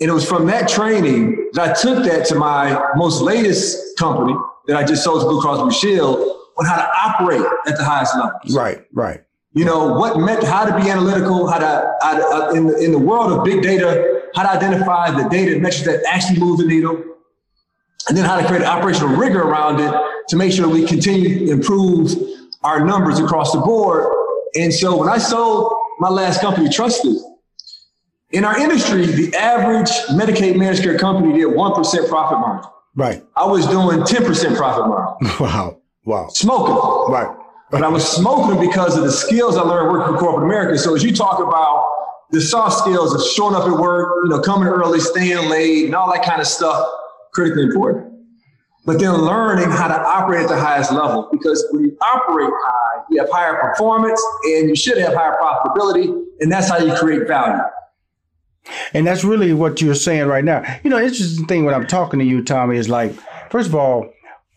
And 0.00 0.10
it 0.10 0.12
was 0.12 0.28
from 0.28 0.46
that 0.46 0.68
training 0.68 1.50
that 1.52 1.70
I 1.70 1.72
took 1.80 2.04
that 2.04 2.26
to 2.26 2.34
my 2.34 2.90
most 2.96 3.22
latest 3.22 3.98
company 3.98 4.34
that 4.66 4.76
I 4.76 4.84
just 4.84 5.04
sold 5.04 5.22
to 5.22 5.26
Blue 5.26 5.40
Cross 5.40 5.58
Blue 5.58 5.70
Shield 5.72 6.18
on 6.58 6.66
how 6.66 6.76
to 6.76 6.88
operate 6.96 7.46
at 7.66 7.76
the 7.76 7.84
highest 7.84 8.14
level. 8.16 8.32
Right, 8.50 8.84
right 8.92 9.22
you 9.54 9.64
know, 9.64 9.92
what 9.92 10.18
meant 10.18 10.42
how 10.42 10.64
to 10.64 10.74
be 10.82 10.88
analytical, 10.88 11.46
how 11.46 11.58
to, 11.58 11.94
how 12.00 12.16
to 12.16 12.24
uh, 12.24 12.52
in, 12.52 12.66
the, 12.66 12.76
in 12.78 12.92
the 12.92 12.98
world 12.98 13.32
of 13.32 13.44
big 13.44 13.62
data, 13.62 14.22
how 14.34 14.42
to 14.44 14.50
identify 14.50 15.10
the 15.10 15.28
data 15.28 15.58
metrics 15.58 15.82
that 15.82 16.02
actually 16.08 16.40
move 16.40 16.58
the 16.58 16.64
needle, 16.64 17.02
and 18.08 18.16
then 18.16 18.24
how 18.24 18.40
to 18.40 18.46
create 18.46 18.64
operational 18.64 19.14
rigor 19.14 19.42
around 19.42 19.78
it 19.80 19.94
to 20.28 20.36
make 20.36 20.52
sure 20.52 20.68
we 20.68 20.86
continue 20.86 21.46
to 21.46 21.52
improve 21.52 22.12
our 22.62 22.84
numbers 22.84 23.18
across 23.18 23.52
the 23.52 23.60
board. 23.60 24.10
And 24.54 24.72
so 24.72 24.96
when 24.96 25.08
I 25.08 25.18
sold 25.18 25.72
my 25.98 26.08
last 26.08 26.40
company, 26.40 26.68
Trusted, 26.70 27.16
In 28.30 28.44
our 28.44 28.58
industry, 28.58 29.04
the 29.04 29.34
average 29.36 29.90
Medicaid 30.10 30.56
managed 30.56 30.82
care 30.82 30.98
company 30.98 31.34
did 31.34 31.46
1% 31.46 32.08
profit 32.08 32.38
margin. 32.38 32.70
Right. 32.94 33.22
I 33.36 33.46
was 33.46 33.66
doing 33.66 34.00
10% 34.00 34.56
profit 34.56 34.86
margin. 34.86 35.30
Wow. 35.40 35.78
Wow. 36.04 36.28
Smoking. 36.28 37.12
Right. 37.12 37.41
But 37.72 37.82
I 37.82 37.88
was 37.88 38.06
smoking 38.06 38.60
because 38.60 38.98
of 38.98 39.04
the 39.04 39.10
skills 39.10 39.56
I 39.56 39.62
learned 39.62 39.90
working 39.90 40.12
for 40.12 40.20
corporate 40.20 40.44
America. 40.44 40.78
So 40.78 40.94
as 40.94 41.02
you 41.02 41.12
talk 41.14 41.40
about 41.40 41.88
the 42.30 42.38
soft 42.38 42.78
skills 42.78 43.14
of 43.14 43.22
showing 43.32 43.54
up 43.54 43.66
at 43.66 43.72
work, 43.72 44.14
you 44.24 44.28
know, 44.28 44.40
coming 44.40 44.68
early, 44.68 45.00
staying 45.00 45.48
late, 45.48 45.86
and 45.86 45.94
all 45.94 46.12
that 46.12 46.22
kind 46.22 46.38
of 46.40 46.46
stuff, 46.46 46.86
critically 47.32 47.62
important. 47.62 48.12
But 48.84 48.98
then 48.98 49.12
learning 49.12 49.70
how 49.70 49.88
to 49.88 49.98
operate 49.98 50.42
at 50.42 50.48
the 50.50 50.60
highest 50.60 50.92
level 50.92 51.30
because 51.32 51.66
when 51.70 51.84
you 51.84 51.96
operate 52.02 52.50
high, 52.52 53.04
you 53.10 53.20
have 53.20 53.30
higher 53.30 53.58
performance 53.58 54.22
and 54.44 54.68
you 54.68 54.76
should 54.76 54.98
have 54.98 55.14
higher 55.14 55.38
profitability, 55.40 56.08
and 56.40 56.52
that's 56.52 56.68
how 56.68 56.76
you 56.76 56.92
create 56.96 57.26
value. 57.26 57.62
And 58.92 59.06
that's 59.06 59.24
really 59.24 59.54
what 59.54 59.80
you're 59.80 59.94
saying 59.94 60.26
right 60.26 60.44
now. 60.44 60.62
You 60.84 60.90
know, 60.90 60.98
interesting 60.98 61.46
thing 61.46 61.64
when 61.64 61.74
I'm 61.74 61.86
talking 61.86 62.18
to 62.18 62.24
you, 62.24 62.44
Tommy, 62.44 62.76
is 62.76 62.90
like, 62.90 63.14
first 63.50 63.68
of 63.68 63.74
all, 63.74 64.12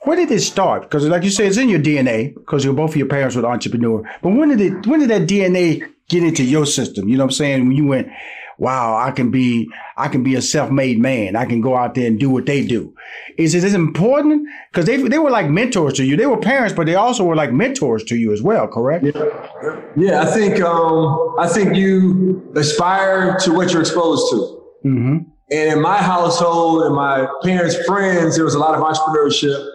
where 0.05 0.15
did 0.15 0.31
it 0.31 0.41
start? 0.41 0.83
Because 0.83 1.05
like 1.07 1.24
you 1.24 1.29
say, 1.29 1.47
it's 1.47 1.57
in 1.57 1.69
your 1.69 1.79
DNA 1.79 2.33
because 2.33 2.63
you're 2.63 2.74
both 2.74 2.91
of 2.91 2.97
your 2.97 3.07
parents 3.07 3.35
were 3.35 3.45
entrepreneur. 3.45 4.03
But 4.21 4.29
when 4.29 4.50
did 4.50 4.62
it 4.62 4.88
when 4.88 5.00
did 5.00 5.09
that 5.09 5.24
DNA 5.24 5.83
get 6.09 6.24
into 6.24 6.43
your 6.43 6.65
system? 6.65 7.09
You 7.09 7.17
know 7.17 7.24
what 7.25 7.33
I'm 7.33 7.38
saying? 7.38 7.67
When 7.67 7.75
you 7.75 7.85
went, 7.85 8.09
wow, 8.57 8.95
I 8.97 9.12
can 9.12 9.31
be 9.31 9.69
I 9.97 10.07
can 10.07 10.24
be 10.24 10.35
a 10.35 10.41
self-made 10.41 11.00
man. 11.00 11.35
I 11.35 11.45
can 11.45 11.62
go 11.62 11.75
out 11.75 11.95
there 11.95 12.07
and 12.07 12.19
do 12.19 12.29
what 12.29 12.45
they 12.45 12.65
do. 12.65 12.93
Is 13.38 13.53
it 13.53 13.63
is 13.63 13.74
important? 13.74 14.47
Because 14.71 14.85
they 14.85 14.97
they 14.97 15.19
were 15.19 15.31
like 15.31 15.50
mentors 15.50 15.93
to 15.93 16.05
you. 16.05 16.15
They 16.15 16.25
were 16.25 16.38
parents, 16.38 16.74
but 16.74 16.85
they 16.85 16.95
also 16.95 17.24
were 17.24 17.35
like 17.35 17.51
mentors 17.51 18.03
to 18.05 18.15
you 18.15 18.31
as 18.31 18.41
well, 18.41 18.67
correct? 18.67 19.05
Yeah, 19.05 19.81
yeah 19.95 20.21
I 20.21 20.25
think 20.25 20.62
um, 20.62 21.35
I 21.39 21.47
think 21.47 21.75
you 21.75 22.51
aspire 22.55 23.38
to 23.39 23.53
what 23.53 23.71
you're 23.71 23.81
exposed 23.81 24.31
to. 24.31 24.62
Mm-hmm. 24.85 25.17
And 25.51 25.74
in 25.74 25.81
my 25.81 25.97
household 25.97 26.83
and 26.83 26.95
my 26.95 27.27
parents' 27.43 27.75
friends, 27.85 28.35
there 28.35 28.45
was 28.45 28.55
a 28.55 28.59
lot 28.59 28.74
of 28.74 28.81
entrepreneurship 28.81 29.75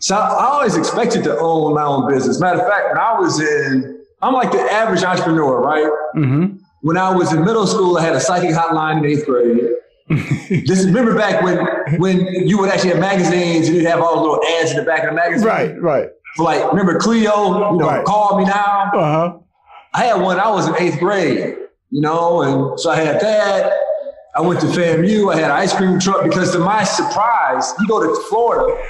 so 0.00 0.16
I 0.16 0.44
always 0.46 0.76
expected 0.76 1.24
to 1.24 1.38
own 1.38 1.74
my 1.74 1.82
own 1.84 2.08
business. 2.08 2.40
Matter 2.40 2.60
of 2.60 2.68
fact, 2.68 2.88
when 2.90 2.98
I 2.98 3.18
was 3.18 3.40
in, 3.40 4.00
I'm 4.22 4.34
like 4.34 4.50
the 4.52 4.60
average 4.60 5.02
entrepreneur, 5.04 5.60
right? 5.60 5.90
Mm-hmm. 6.16 6.56
When 6.82 6.96
I 6.96 7.14
was 7.14 7.32
in 7.32 7.44
middle 7.44 7.66
school, 7.66 7.98
I 7.98 8.02
had 8.02 8.14
a 8.14 8.20
psychic 8.20 8.50
hotline 8.50 8.98
in 8.98 9.04
eighth 9.06 9.26
grade. 9.26 9.60
Just 10.64 10.86
remember 10.86 11.14
back 11.14 11.42
when 11.42 11.58
when 12.00 12.20
you 12.48 12.58
would 12.58 12.70
actually 12.70 12.90
have 12.90 12.98
magazines 13.00 13.66
and 13.68 13.76
you'd 13.76 13.86
have 13.86 14.00
all 14.00 14.14
the 14.16 14.20
little 14.22 14.40
ads 14.58 14.70
in 14.70 14.78
the 14.78 14.82
back 14.84 15.02
of 15.02 15.10
the 15.10 15.14
magazine. 15.16 15.46
Right, 15.46 15.80
right. 15.82 16.08
like 16.38 16.66
remember 16.70 16.98
Cleo, 16.98 17.72
you 17.72 17.78
know, 17.78 17.86
Right. 17.86 18.04
call 18.04 18.38
me 18.38 18.44
now. 18.44 18.90
Uh-huh. 18.94 19.38
I 19.94 20.04
had 20.04 20.20
one. 20.22 20.38
I 20.40 20.48
was 20.50 20.66
in 20.68 20.74
eighth 20.78 20.98
grade, 20.98 21.56
you 21.90 22.00
know, 22.00 22.42
and 22.42 22.80
so 22.80 22.90
I 22.90 22.96
had 22.96 23.20
that. 23.20 23.72
I 24.36 24.40
went 24.40 24.60
to 24.60 24.66
FAMU. 24.66 25.32
I 25.32 25.36
had 25.36 25.44
an 25.46 25.50
ice 25.50 25.74
cream 25.74 25.98
truck 25.98 26.22
because, 26.22 26.52
to 26.52 26.58
my 26.58 26.84
surprise, 26.84 27.74
you 27.80 27.88
go 27.88 28.00
to 28.02 28.22
Florida, 28.28 28.80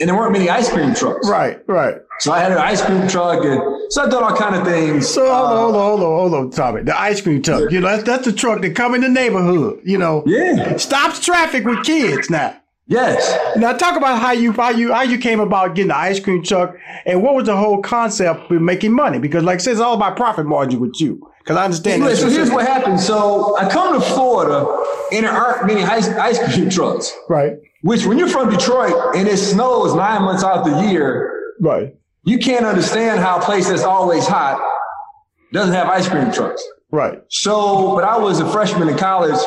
and 0.00 0.08
there 0.08 0.16
weren't 0.16 0.32
many 0.32 0.48
ice 0.48 0.70
cream 0.70 0.94
trucks. 0.94 1.28
Right, 1.28 1.58
right. 1.66 1.96
So 2.20 2.32
I 2.32 2.40
had 2.40 2.52
an 2.52 2.58
ice 2.58 2.82
cream 2.82 3.06
truck, 3.08 3.44
and 3.44 3.60
so 3.92 4.04
I 4.04 4.08
done 4.08 4.22
all 4.22 4.36
kind 4.36 4.54
of 4.54 4.66
things. 4.66 5.08
So 5.08 5.22
hold 5.22 5.34
on, 5.34 5.52
Uh, 5.52 5.56
hold 5.56 5.74
on, 5.74 5.82
hold 5.82 6.00
on, 6.00 6.18
hold 6.18 6.34
on, 6.34 6.50
Tommy. 6.50 6.82
The 6.82 6.98
ice 6.98 7.20
cream 7.20 7.42
truck. 7.42 7.70
You 7.70 7.80
know, 7.80 7.88
that's, 7.88 8.04
that's 8.04 8.24
the 8.24 8.32
truck 8.32 8.62
that 8.62 8.74
come 8.74 8.94
in 8.94 9.02
the 9.02 9.08
neighborhood. 9.08 9.80
You 9.84 9.98
know, 9.98 10.22
yeah. 10.26 10.76
stops 10.76 11.24
traffic 11.24 11.64
with 11.64 11.84
kids 11.84 12.30
now. 12.30 12.56
Yes. 12.88 13.56
Now 13.56 13.72
talk 13.72 13.96
about 13.96 14.20
how 14.20 14.30
you 14.30 14.52
how 14.52 14.70
you 14.70 14.92
how 14.92 15.02
you 15.02 15.18
came 15.18 15.40
about 15.40 15.74
getting 15.74 15.88
the 15.88 15.96
ice 15.96 16.20
cream 16.20 16.44
truck 16.44 16.76
and 17.04 17.20
what 17.20 17.34
was 17.34 17.46
the 17.46 17.56
whole 17.56 17.82
concept 17.82 18.48
with 18.48 18.62
making 18.62 18.92
money? 18.92 19.18
Because 19.18 19.42
like 19.42 19.56
I 19.56 19.58
said, 19.58 19.72
it's 19.72 19.80
all 19.80 19.94
about 19.94 20.16
profit 20.16 20.46
margin 20.46 20.78
with 20.78 21.00
you. 21.00 21.20
Because 21.40 21.56
I 21.56 21.64
understand. 21.64 22.02
Anyway, 22.02 22.16
so 22.16 22.28
here's 22.28 22.50
what 22.50 22.66
happened. 22.66 23.00
So 23.00 23.56
I 23.58 23.68
come 23.68 23.94
to 23.94 24.00
Florida, 24.00 24.66
and 25.12 25.24
there 25.24 25.32
aren't 25.32 25.66
many 25.66 25.82
ice, 25.82 26.08
ice 26.08 26.38
cream 26.54 26.68
trucks. 26.70 27.12
right, 27.28 27.54
Which, 27.82 28.06
when 28.06 28.18
you're 28.18 28.28
from 28.28 28.50
Detroit 28.50 29.14
and 29.16 29.28
it 29.28 29.36
snows 29.36 29.94
nine 29.94 30.22
months 30.22 30.42
out 30.42 30.64
the 30.64 30.90
year, 30.90 31.52
right, 31.60 31.94
you 32.24 32.38
can't 32.38 32.64
understand 32.66 33.20
how 33.20 33.38
a 33.38 33.42
place 33.42 33.68
that's 33.68 33.82
always 33.84 34.26
hot 34.26 34.60
doesn't 35.52 35.74
have 35.74 35.86
ice 35.88 36.08
cream 36.08 36.32
trucks. 36.32 36.62
right, 36.90 37.22
So, 37.28 37.94
but 37.94 38.02
I 38.04 38.18
was 38.18 38.40
a 38.40 38.50
freshman 38.50 38.88
in 38.88 38.96
college, 38.96 39.38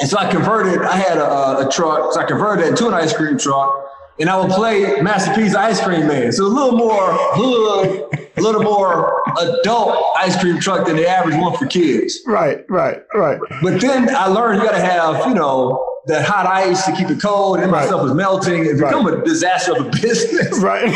and 0.00 0.08
so 0.08 0.18
I 0.18 0.30
converted. 0.30 0.82
I 0.82 0.96
had 0.96 1.18
a, 1.18 1.68
a 1.68 1.70
truck, 1.70 2.12
so 2.12 2.20
I 2.20 2.24
converted 2.24 2.64
it 2.66 2.68
into 2.70 2.88
an 2.88 2.94
ice 2.94 3.12
cream 3.16 3.38
truck, 3.38 3.70
and 4.18 4.28
I 4.28 4.40
would 4.40 4.50
play 4.50 5.00
Master 5.00 5.32
P's 5.34 5.54
Ice 5.54 5.80
Cream 5.82 6.06
Man. 6.08 6.32
So 6.32 6.44
a 6.44 6.48
little 6.48 6.76
more 6.76 7.12
hood, 7.12 8.28
a 8.36 8.40
little 8.40 8.62
more 8.62 9.22
adult 9.38 10.02
ice 10.18 10.38
cream 10.40 10.58
truck 10.58 10.86
than 10.86 10.96
the 10.96 11.06
average 11.08 11.36
one 11.36 11.56
for 11.56 11.66
kids. 11.66 12.18
right, 12.26 12.64
right, 12.68 13.02
right, 13.14 13.38
But 13.62 13.80
then 13.80 14.14
I 14.14 14.26
learned 14.26 14.60
you 14.60 14.66
got 14.68 14.72
to 14.76 14.80
have, 14.84 15.26
you 15.28 15.34
know, 15.34 15.86
that 16.10 16.24
hot 16.24 16.46
ice 16.46 16.84
to 16.86 16.92
keep 16.92 17.08
it 17.08 17.20
cold, 17.20 17.56
and 17.56 17.64
then 17.64 17.70
my 17.70 17.86
stuff 17.86 18.02
was 18.02 18.14
melting. 18.14 18.66
It 18.66 18.74
become 18.74 19.06
a 19.06 19.24
disaster 19.24 19.76
of 19.76 19.86
a 19.86 19.90
business. 19.90 20.58
right. 20.62 20.90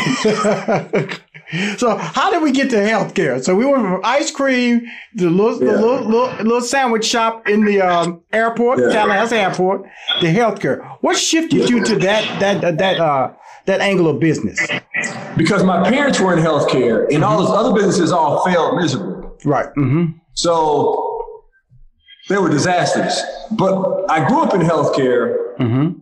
so 1.77 1.95
how 1.95 2.29
did 2.31 2.43
we 2.43 2.51
get 2.51 2.69
to 2.71 2.77
healthcare? 2.77 3.43
So 3.43 3.55
we 3.55 3.65
went 3.65 3.77
from 3.77 4.01
ice 4.03 4.31
cream 4.31 4.81
to 5.17 5.23
the 5.23 5.29
little, 5.29 5.59
the 5.59 5.65
little, 5.65 6.05
little, 6.05 6.43
little 6.43 6.61
sandwich 6.61 7.05
shop 7.05 7.47
in 7.47 7.63
the 7.65 7.81
um, 7.81 8.21
airport, 8.33 8.79
Yeah. 8.79 8.89
Tallahassee 8.89 9.37
Airport, 9.37 9.85
to 10.19 10.27
healthcare. 10.27 10.97
What 11.01 11.17
shifted 11.17 11.69
you 11.69 11.83
to 11.85 11.95
that 11.99 12.39
that 12.39 12.77
that 12.77 12.99
uh, 12.99 13.31
that 13.65 13.81
angle 13.81 14.07
of 14.07 14.19
business? 14.19 14.59
Because 15.37 15.63
my 15.63 15.89
parents 15.89 16.19
were 16.19 16.33
in 16.37 16.43
healthcare, 16.43 17.07
and 17.13 17.23
all 17.23 17.37
those 17.37 17.51
other 17.51 17.73
businesses 17.73 18.11
all 18.11 18.43
failed 18.45 18.77
miserably. 18.77 19.29
Right. 19.45 19.67
Mm-hmm. 19.75 20.17
So 20.33 21.04
they 22.29 22.37
were 22.37 22.49
disasters. 22.49 23.21
But 23.51 24.09
I 24.09 24.27
grew 24.27 24.41
up 24.41 24.53
in 24.53 24.61
healthcare 24.61 25.37
Mm-hmm. 25.59 25.99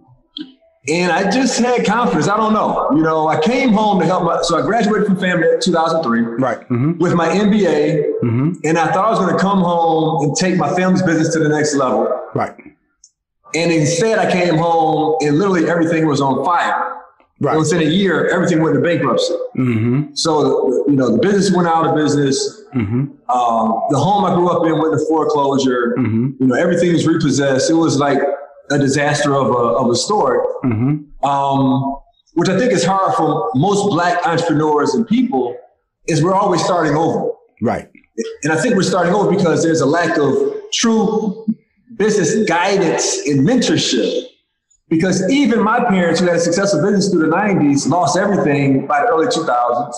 and 0.89 1.11
I 1.11 1.29
just 1.29 1.59
had 1.59 1.85
confidence. 1.85 2.27
I 2.27 2.35
don't 2.37 2.53
know. 2.53 2.89
You 2.95 3.03
know, 3.03 3.27
I 3.27 3.39
came 3.39 3.69
home 3.71 3.99
to 3.99 4.05
help 4.07 4.23
my, 4.23 4.41
so 4.41 4.57
I 4.57 4.61
graduated 4.63 5.05
from 5.05 5.17
FAMU 5.17 5.53
in 5.55 5.59
2003 5.61 6.21
Right. 6.41 6.59
Mm-hmm. 6.69 6.97
with 6.97 7.13
my 7.13 7.27
MBA. 7.27 8.03
Mm-hmm. 8.23 8.51
And 8.63 8.77
I 8.79 8.91
thought 8.91 9.05
I 9.05 9.09
was 9.11 9.19
going 9.19 9.31
to 9.33 9.39
come 9.39 9.59
home 9.61 10.23
and 10.23 10.35
take 10.35 10.57
my 10.57 10.73
family's 10.75 11.03
business 11.03 11.31
to 11.33 11.39
the 11.39 11.49
next 11.49 11.75
level. 11.75 12.09
Right. 12.33 12.55
And 13.55 13.71
instead, 13.71 14.17
I 14.17 14.31
came 14.31 14.55
home 14.55 15.17
and 15.21 15.37
literally 15.37 15.69
everything 15.69 16.07
was 16.07 16.19
on 16.19 16.43
fire. 16.43 16.89
Right. 17.39 17.55
Within 17.57 17.81
a 17.81 17.85
year, 17.91 18.27
everything 18.29 18.61
went 18.63 18.75
into 18.75 18.87
bankruptcy. 18.87 19.33
Mm-hmm. 19.55 20.15
So, 20.15 20.85
you 20.87 20.95
know, 20.95 21.11
the 21.11 21.19
business 21.19 21.51
went 21.55 21.67
out 21.67 21.85
of 21.85 21.95
business. 21.95 22.63
Um, 23.33 23.81
the 23.89 23.97
home 23.97 24.23
I 24.25 24.35
grew 24.35 24.49
up 24.49 24.65
in 24.65 24.73
went 24.79 24.93
into 24.93 25.05
foreclosure. 25.07 25.95
Mm-hmm. 25.97 26.31
You 26.39 26.47
know, 26.47 26.55
everything 26.55 26.93
was 26.93 27.07
repossessed. 27.07 27.69
It 27.69 27.73
was 27.73 27.97
like 27.97 28.19
a 28.69 28.77
disaster 28.77 29.33
of 29.33 29.47
a, 29.47 29.57
of 29.81 29.89
a 29.89 29.95
story, 29.95 30.39
Mm-hmm. 30.63 31.25
um, 31.25 31.95
which 32.35 32.49
I 32.49 32.57
think 32.57 32.71
is 32.71 32.83
hard 32.85 33.15
for 33.15 33.49
most 33.55 33.89
black 33.89 34.25
entrepreneurs 34.25 34.93
and 34.93 35.07
people 35.07 35.55
is 36.07 36.23
we're 36.23 36.33
always 36.33 36.63
starting 36.63 36.95
over. 36.95 37.31
Right. 37.61 37.87
And 38.43 38.53
I 38.53 38.57
think 38.61 38.75
we're 38.75 38.83
starting 38.83 39.13
over 39.13 39.29
because 39.35 39.63
there's 39.63 39.81
a 39.81 39.85
lack 39.85 40.17
of 40.17 40.33
true 40.71 41.45
business 41.97 42.47
guidance 42.47 43.25
and 43.27 43.47
mentorship. 43.47 44.25
Because 44.89 45.27
even 45.31 45.63
my 45.63 45.83
parents, 45.85 46.19
who 46.19 46.27
had 46.27 46.35
a 46.35 46.39
successful 46.39 46.81
business 46.81 47.09
through 47.09 47.27
the 47.27 47.35
90s, 47.35 47.87
lost 47.87 48.17
everything 48.17 48.85
by 48.85 49.01
the 49.01 49.07
early 49.07 49.25
2000s. 49.27 49.93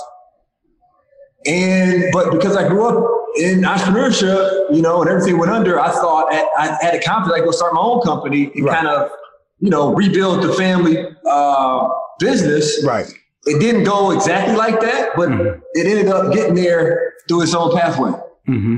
And 1.47 2.05
but 2.11 2.31
because 2.31 2.55
I 2.55 2.67
grew 2.67 2.85
up 2.87 3.11
in 3.37 3.61
entrepreneurship, 3.61 4.73
you 4.75 4.81
know, 4.81 5.01
and 5.01 5.09
everything 5.09 5.37
went 5.37 5.51
under, 5.51 5.79
I 5.79 5.91
thought 5.91 6.33
I, 6.33 6.47
I 6.57 6.77
had 6.83 6.95
a 6.95 7.01
confidence 7.01 7.41
I 7.41 7.45
go 7.45 7.51
start 7.51 7.73
my 7.73 7.81
own 7.81 8.01
company 8.01 8.51
and 8.55 8.65
Right. 8.65 8.75
kind 8.75 8.87
of, 8.87 9.11
you 9.59 9.69
know, 9.69 9.93
rebuild 9.93 10.41
the 10.43 10.53
family 10.53 11.05
uh, 11.27 11.87
business. 12.19 12.83
Right. 12.83 13.05
It 13.45 13.59
didn't 13.59 13.83
go 13.83 14.11
exactly 14.11 14.55
like 14.55 14.79
that, 14.81 15.09
but 15.15 15.29
Mhm. 15.29 15.61
it 15.73 15.85
ended 15.85 16.07
up 16.07 16.33
getting 16.33 16.55
there 16.55 17.13
through 17.27 17.43
its 17.43 17.53
own 17.53 17.77
pathway. 17.77 18.11
Mm-hmm. 18.47 18.75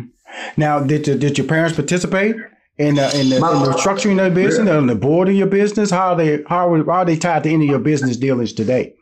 Now, 0.58 0.80
did 0.82 1.08
your, 1.08 1.18
did 1.18 1.38
your 1.38 1.48
parents 1.48 1.76
participate 1.76 2.36
in 2.78 2.96
the, 2.96 3.18
in 3.20 3.30
the, 3.30 3.40
My- 3.40 3.54
in 3.56 3.64
the 3.64 3.78
structuring 3.78 4.20
of 4.26 4.34
the 4.34 4.42
business, 4.44 4.68
on 4.70 4.88
the 4.88 4.96
board 4.96 5.30
of 5.30 5.36
your 5.36 5.48
business? 5.48 5.90
How 5.90 6.10
are 6.10 6.16
they 6.18 6.44
how 6.50 6.74
are, 6.74 6.84
how 6.84 6.92
are 6.92 7.06
they 7.06 7.16
tied 7.16 7.44
to 7.44 7.50
any 7.50 7.66
of 7.66 7.70
your 7.70 7.80
business 7.80 8.18
dealings 8.18 8.52
today? 8.52 8.94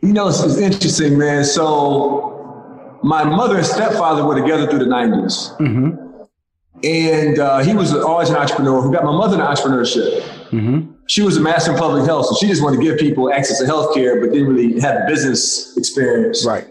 You 0.00 0.12
know, 0.12 0.28
it's, 0.28 0.42
it's 0.42 0.58
interesting, 0.58 1.16
man. 1.16 1.44
So 1.44 2.33
my 3.04 3.22
mother 3.22 3.56
and 3.58 3.66
stepfather 3.66 4.24
were 4.24 4.40
together 4.40 4.66
through 4.66 4.78
the 4.78 4.86
90s. 4.86 5.54
Mm-hmm. 5.58 6.00
And 6.82 7.38
uh, 7.38 7.58
he 7.58 7.74
was 7.74 7.94
always 7.94 8.30
an 8.30 8.36
entrepreneur 8.36 8.80
who 8.82 8.92
got 8.92 9.04
my 9.04 9.12
mother 9.12 9.34
into 9.34 9.46
entrepreneurship. 9.46 10.22
Mm-hmm. 10.50 10.92
She 11.06 11.22
was 11.22 11.36
a 11.36 11.40
master 11.40 11.72
in 11.72 11.78
public 11.78 12.04
health, 12.06 12.26
so 12.26 12.34
she 12.40 12.46
just 12.46 12.62
wanted 12.62 12.78
to 12.78 12.82
give 12.82 12.98
people 12.98 13.30
access 13.32 13.58
to 13.58 13.66
healthcare, 13.66 14.20
but 14.20 14.32
didn't 14.32 14.48
really 14.48 14.80
have 14.80 15.06
business 15.06 15.76
experience. 15.76 16.46
Right. 16.46 16.66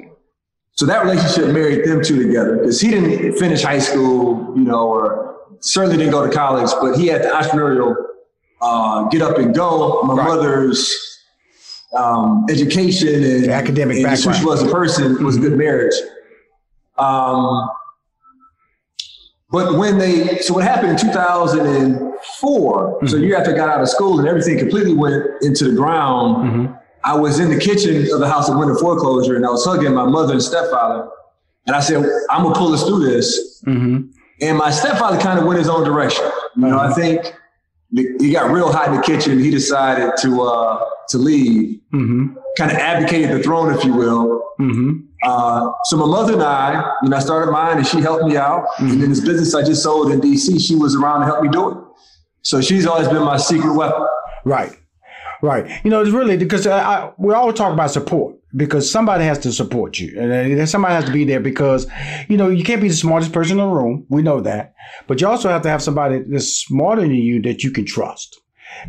So 0.76 0.88
that 0.88 1.04
relationship 1.04 1.54
married 1.54 1.86
them 1.86 2.04
two 2.04 2.22
together 2.26 2.58
because 2.58 2.82
he 2.82 2.90
didn't 2.90 3.38
finish 3.38 3.62
high 3.62 3.78
school, 3.80 4.54
you 4.58 4.64
know, 4.64 4.88
or 4.88 5.36
certainly 5.60 5.98
didn't 5.98 6.12
go 6.12 6.26
to 6.28 6.34
college, 6.34 6.72
but 6.82 6.96
he 6.98 7.06
had 7.08 7.22
the 7.24 7.28
entrepreneurial 7.30 7.96
uh, 8.60 9.04
get 9.10 9.22
up 9.22 9.38
and 9.38 9.54
go. 9.54 10.02
My 10.02 10.16
Right. 10.16 10.28
mother's 10.28 10.80
um, 11.96 12.46
education 12.50 13.10
and 13.14 13.44
The 13.46 13.54
academic 13.54 13.98
and 13.98 14.08
just 14.08 14.26
who 14.26 14.34
she 14.34 14.40
background. 14.40 14.46
was 14.48 14.64
as 14.64 14.70
a 14.70 14.72
person 14.72 15.24
was 15.24 15.38
a 15.38 15.40
good 15.40 15.58
marriage. 15.58 15.94
Um, 16.98 17.70
But 19.54 19.78
when 19.78 20.00
they, 20.00 20.40
so 20.40 20.56
what 20.56 20.64
happened 20.64 20.94
in 20.94 20.98
2004, 20.98 22.08
mm-hmm. 22.10 23.08
so 23.08 23.18
year 23.18 23.38
after 23.38 23.54
I 23.54 23.56
got 23.56 23.70
out 23.70 23.82
of 23.82 23.88
school 23.88 24.18
and 24.18 24.28
everything 24.28 24.58
completely 24.58 24.96
went 24.96 25.26
into 25.44 25.66
the 25.66 25.76
ground, 25.76 26.38
mm-hmm. 26.38 26.74
I 27.04 27.16
was 27.16 27.40
in 27.40 27.52
the 27.52 27.60
kitchen 27.60 28.12
of 28.12 28.20
the 28.20 28.28
house 28.28 28.48
that 28.48 28.58
went 28.58 28.72
in 28.72 28.78
foreclosure 28.78 29.36
and 29.36 29.46
I 29.46 29.52
was 29.52 29.64
hugging 29.64 29.94
my 29.94 30.06
mother 30.06 30.34
and 30.34 30.42
stepfather. 30.42 31.08
And 31.68 31.76
I 31.76 31.82
said, 31.82 32.04
I'm 32.32 32.42
gonna 32.42 32.56
pull 32.56 32.74
us 32.74 32.84
through 32.84 33.06
this. 33.06 33.62
Mm-hmm. 33.68 34.10
And 34.42 34.58
my 34.58 34.72
stepfather 34.72 35.20
kind 35.20 35.38
of 35.38 35.46
went 35.46 35.60
his 35.60 35.70
own 35.70 35.84
direction. 35.84 36.26
You 36.56 36.68
know, 36.70 36.78
I 36.80 36.86
uh-huh. 36.86 36.96
think 36.96 37.36
he 38.20 38.32
got 38.32 38.50
real 38.50 38.72
hot 38.72 38.88
in 38.88 38.96
the 38.96 39.04
kitchen. 39.04 39.38
He 39.38 39.52
decided 39.52 40.14
to 40.22 40.42
uh, 40.42 40.84
to 41.10 41.18
leave, 41.20 41.80
mm-hmm. 41.94 42.36
kind 42.58 42.72
of 42.72 42.78
abdicated 42.78 43.30
the 43.30 43.44
throne, 43.44 43.72
if 43.72 43.86
you 43.86 43.94
will. 43.94 44.44
Uh, 45.24 45.72
so 45.86 45.98
my 45.98 46.06
mother 46.06 46.34
and 46.34 46.44
I, 46.44 46.92
when 47.02 47.14
I 47.14 47.20
started 47.20 47.52
mine, 47.52 47.78
and 47.78 47.88
she 47.88 48.00
helped 48.02 48.26
me 48.26 48.38
out. 48.38 48.66
Mm-hmm. 48.78 48.92
And 48.92 49.04
in 49.04 49.10
this 49.10 49.22
business 49.22 49.56
I 49.56 49.64
just 49.64 49.84
sold 49.84 50.12
in 50.12 50.20
DC, 50.20 50.60
she 50.66 50.76
was 50.76 50.96
around 50.96 51.22
to 51.22 51.26
help 51.26 51.42
me 51.44 51.50
do 51.50 51.70
it. 51.70 51.78
So 52.42 52.62
she's 52.62 52.86
always 52.86 53.08
been 53.08 53.24
my 53.24 53.38
secret 53.38 53.74
weapon. 53.74 54.06
Right, 54.44 54.78
right. 55.42 55.80
You 55.86 55.90
know, 55.90 56.02
it's 56.02 56.12
really 56.12 56.36
because 56.36 56.68
I, 56.68 56.80
I, 56.80 57.14
we 57.18 57.34
always 57.34 57.56
talk 57.56 57.72
about 57.72 57.92
support 57.92 58.36
because 58.56 58.90
somebody 58.90 59.24
has 59.24 59.40
to 59.40 59.52
support 59.52 60.00
you 60.00 60.20
and 60.20 60.70
somebody 60.70 60.94
has 60.94 61.06
to 61.06 61.12
be 61.12 61.24
there 61.24 61.40
because 61.40 61.88
you 62.28 62.38
know 62.38 62.50
you 62.50 62.64
can't 62.64 62.82
be 62.82 62.88
the 62.88 62.94
smartest 62.94 63.32
person 63.32 63.60
in 63.60 63.66
the 63.66 63.74
room 63.74 64.06
we 64.10 64.22
know 64.22 64.42
that 64.42 64.76
but 65.08 65.20
you 65.20 65.28
also 65.28 65.50
have 65.50 65.64
to 65.64 65.70
have 65.70 65.82
somebody 65.82 66.20
that's 66.28 66.54
smarter 66.54 67.02
than 67.02 67.16
you 67.16 67.42
that 67.42 67.64
you 67.64 67.72
can 67.72 67.86
trust 67.86 68.40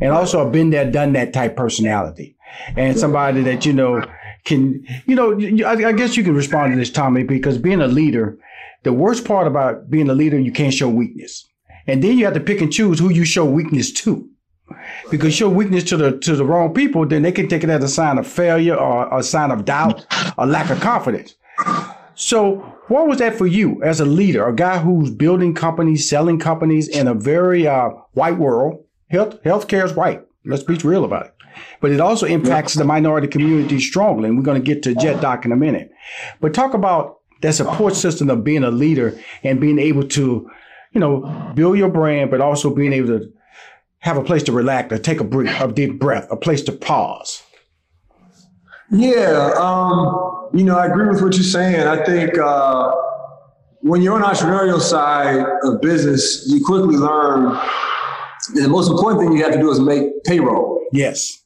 and 0.01 0.11
also 0.11 0.47
a 0.47 0.51
been 0.51 0.71
there 0.71 0.91
done 0.91 1.15
that 1.15 1.33
type 1.33 1.57
personality 1.57 2.37
and 2.77 2.99
somebody 2.99 3.43
that 3.43 3.65
you 3.65 3.73
know 3.73 4.05
can 4.45 4.85
you 5.07 5.15
know 5.15 5.33
I, 5.67 5.89
I 5.89 5.93
guess 5.93 6.17
you 6.17 6.25
can 6.25 6.35
respond 6.35 6.73
to 6.73 6.79
this 6.79 6.91
tommy 6.91 7.23
because 7.23 7.59
being 7.59 7.81
a 7.81 7.89
leader 7.89 8.39
the 8.83 8.93
worst 8.93 9.25
part 9.25 9.47
about 9.47 9.91
being 9.91 10.11
a 10.11 10.15
leader 10.15 10.39
you 10.39 10.53
can't 10.53 10.75
show 10.75 10.89
weakness 10.89 11.47
and 11.87 12.03
then 12.03 12.19
you 12.19 12.25
have 12.25 12.35
to 12.35 12.41
pick 12.41 12.61
and 12.61 12.73
choose 12.73 12.99
who 12.99 13.11
you 13.11 13.25
show 13.25 13.45
weakness 13.45 13.93
to 13.93 14.29
because 15.11 15.35
show 15.35 15.49
weakness 15.49 15.85
to 15.85 15.97
the 15.97 16.19
to 16.19 16.37
the 16.37 16.45
wrong 16.45 16.73
people, 16.75 17.07
then 17.07 17.23
they 17.23 17.33
can 17.33 17.49
take 17.49 17.65
it 17.65 17.71
as 17.71 17.85
a 17.85 17.89
sign 17.89 18.19
of 18.19 18.27
failure 18.27 18.75
or 18.75 19.19
a 19.19 19.23
sign 19.23 19.51
of 19.51 19.65
doubt 19.65 20.07
or 20.39 20.47
lack 20.47 20.71
of 20.71 20.81
confidence. 20.81 21.35
So, 22.15 22.57
what 22.89 23.09
was 23.09 23.19
that 23.19 23.37
for 23.37 23.47
you 23.47 23.83
as 23.83 24.01
a 24.01 24.05
leader, 24.05 24.47
a 24.47 24.55
guy 24.55 24.79
who's 24.79 25.11
building 25.11 25.55
companies, 25.55 26.09
selling 26.09 26.39
companies 26.39 26.89
in 26.89 27.09
a 27.09 27.15
very 27.15 27.67
uh, 27.67 27.91
white 28.13 28.39
world? 28.39 28.85
Health 29.11 29.43
healthcare 29.43 29.85
is 29.85 29.93
white. 29.95 30.23
Let's 30.45 30.63
be 30.63 30.75
real 30.77 31.05
about 31.05 31.27
it. 31.27 31.35
But 31.81 31.93
it 31.93 32.01
also 32.01 32.27
impacts 32.27 32.75
the 32.75 32.85
minority 32.85 33.27
community 33.27 33.81
strongly, 33.81 34.29
and 34.29 34.37
we're 34.37 34.45
going 34.45 34.63
to 34.63 34.67
get 34.67 34.83
to 34.85 34.95
Jet 34.95 35.21
Doc 35.21 35.45
in 35.45 35.53
a 35.53 35.57
minute. 35.57 35.91
But 36.41 36.55
talk 36.55 36.75
about 36.75 37.19
that 37.43 37.55
support 37.55 37.95
system 37.95 38.31
of 38.31 38.45
being 38.45 38.65
a 38.65 38.71
leader 38.71 39.19
and 39.43 39.61
being 39.61 39.79
able 39.79 40.07
to, 40.09 40.51
you 40.93 41.01
know, 41.01 41.53
build 41.55 41.77
your 41.77 41.91
brand, 41.91 42.31
but 42.31 42.41
also 42.41 42.75
being 42.75 42.93
able 42.93 43.19
to 43.19 43.33
have 43.99 44.17
a 44.17 44.23
place 44.23 44.43
to 44.45 44.53
relax, 44.53 44.89
to 44.91 44.99
take 44.99 45.21
a 45.21 45.25
breath, 45.25 45.61
a 45.61 45.73
deep 45.73 45.99
breath, 45.99 46.27
a 46.31 46.37
place 46.37 46.63
to 46.63 46.73
pause. 46.73 47.43
Yeah, 48.91 49.53
um, 49.57 50.51
you 50.53 50.65
know, 50.65 50.77
I 50.77 50.87
agree 50.87 51.09
with 51.09 51.23
what 51.23 51.35
you're 51.35 51.43
saying. 51.43 51.87
I 51.87 52.05
think 52.05 52.39
uh, 52.39 52.93
when 53.81 54.03
you're 54.03 54.15
on 54.15 54.21
the 54.21 54.27
entrepreneurial 54.27 54.81
side 54.81 55.45
of 55.63 55.81
business, 55.81 56.45
you 56.49 56.65
quickly 56.65 56.97
learn 56.97 57.59
the 58.55 58.69
most 58.69 58.91
important 58.91 59.23
thing 59.23 59.33
you 59.37 59.43
have 59.43 59.53
to 59.53 59.59
do 59.59 59.71
is 59.71 59.81
make 59.81 60.23
payroll. 60.25 60.83
Yes. 60.93 61.44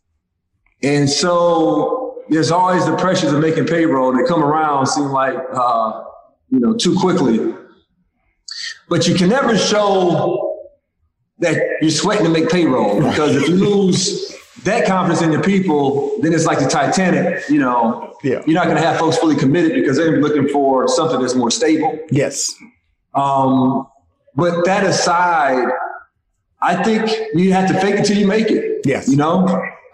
And 0.83 1.09
so 1.09 2.23
there's 2.29 2.51
always 2.51 2.87
the 2.87 2.97
pressures 2.97 3.33
of 3.33 3.41
making 3.41 3.67
payroll. 3.67 4.13
They 4.13 4.25
come 4.25 4.43
around, 4.43 4.87
seem 4.87 5.07
like, 5.07 5.37
uh, 5.53 6.05
you 6.51 6.61
know, 6.61 6.75
too 6.75 6.99
quickly. 6.99 7.55
But 8.89 9.07
you 9.07 9.15
can 9.15 9.29
never 9.29 9.57
show 9.57 10.57
that 11.39 11.63
you're 11.81 11.91
sweating 11.91 12.25
to 12.25 12.31
make 12.31 12.51
payroll 12.51 12.97
because 13.03 13.37
if 13.37 13.49
you 13.49 13.55
lose 13.69 14.35
that 14.65 14.87
confidence 14.87 15.23
in 15.23 15.33
your 15.33 15.43
people, 15.43 16.17
then 16.21 16.33
it's 16.33 16.47
like 16.47 16.59
the 16.59 16.69
Titanic. 16.69 17.49
You 17.49 17.61
know, 17.61 18.17
yeah. 18.23 18.43
you're 18.47 18.55
not 18.55 18.65
going 18.65 18.77
to 18.77 18.83
have 18.83 18.99
folks 18.99 19.17
fully 19.19 19.37
committed 19.37 19.75
because 19.75 19.97
they're 19.97 20.11
going 20.11 20.21
to 20.21 20.29
be 20.29 20.35
looking 20.35 20.53
for 20.53 20.89
something 20.89 21.21
that's 21.21 21.35
more 21.35 21.51
stable. 21.51 21.99
Yes. 22.11 22.55
Um, 23.15 23.87
but 24.35 24.65
that 24.65 24.85
aside, 24.85 25.69
I 26.61 26.83
think 26.83 27.11
you 27.35 27.53
have 27.53 27.69
to 27.69 27.81
fake 27.81 27.97
it 27.97 28.05
till 28.05 28.17
you 28.17 28.27
make 28.27 28.51
it. 28.51 28.83
Yes. 28.85 29.09
You 29.09 29.17
know, 29.17 29.47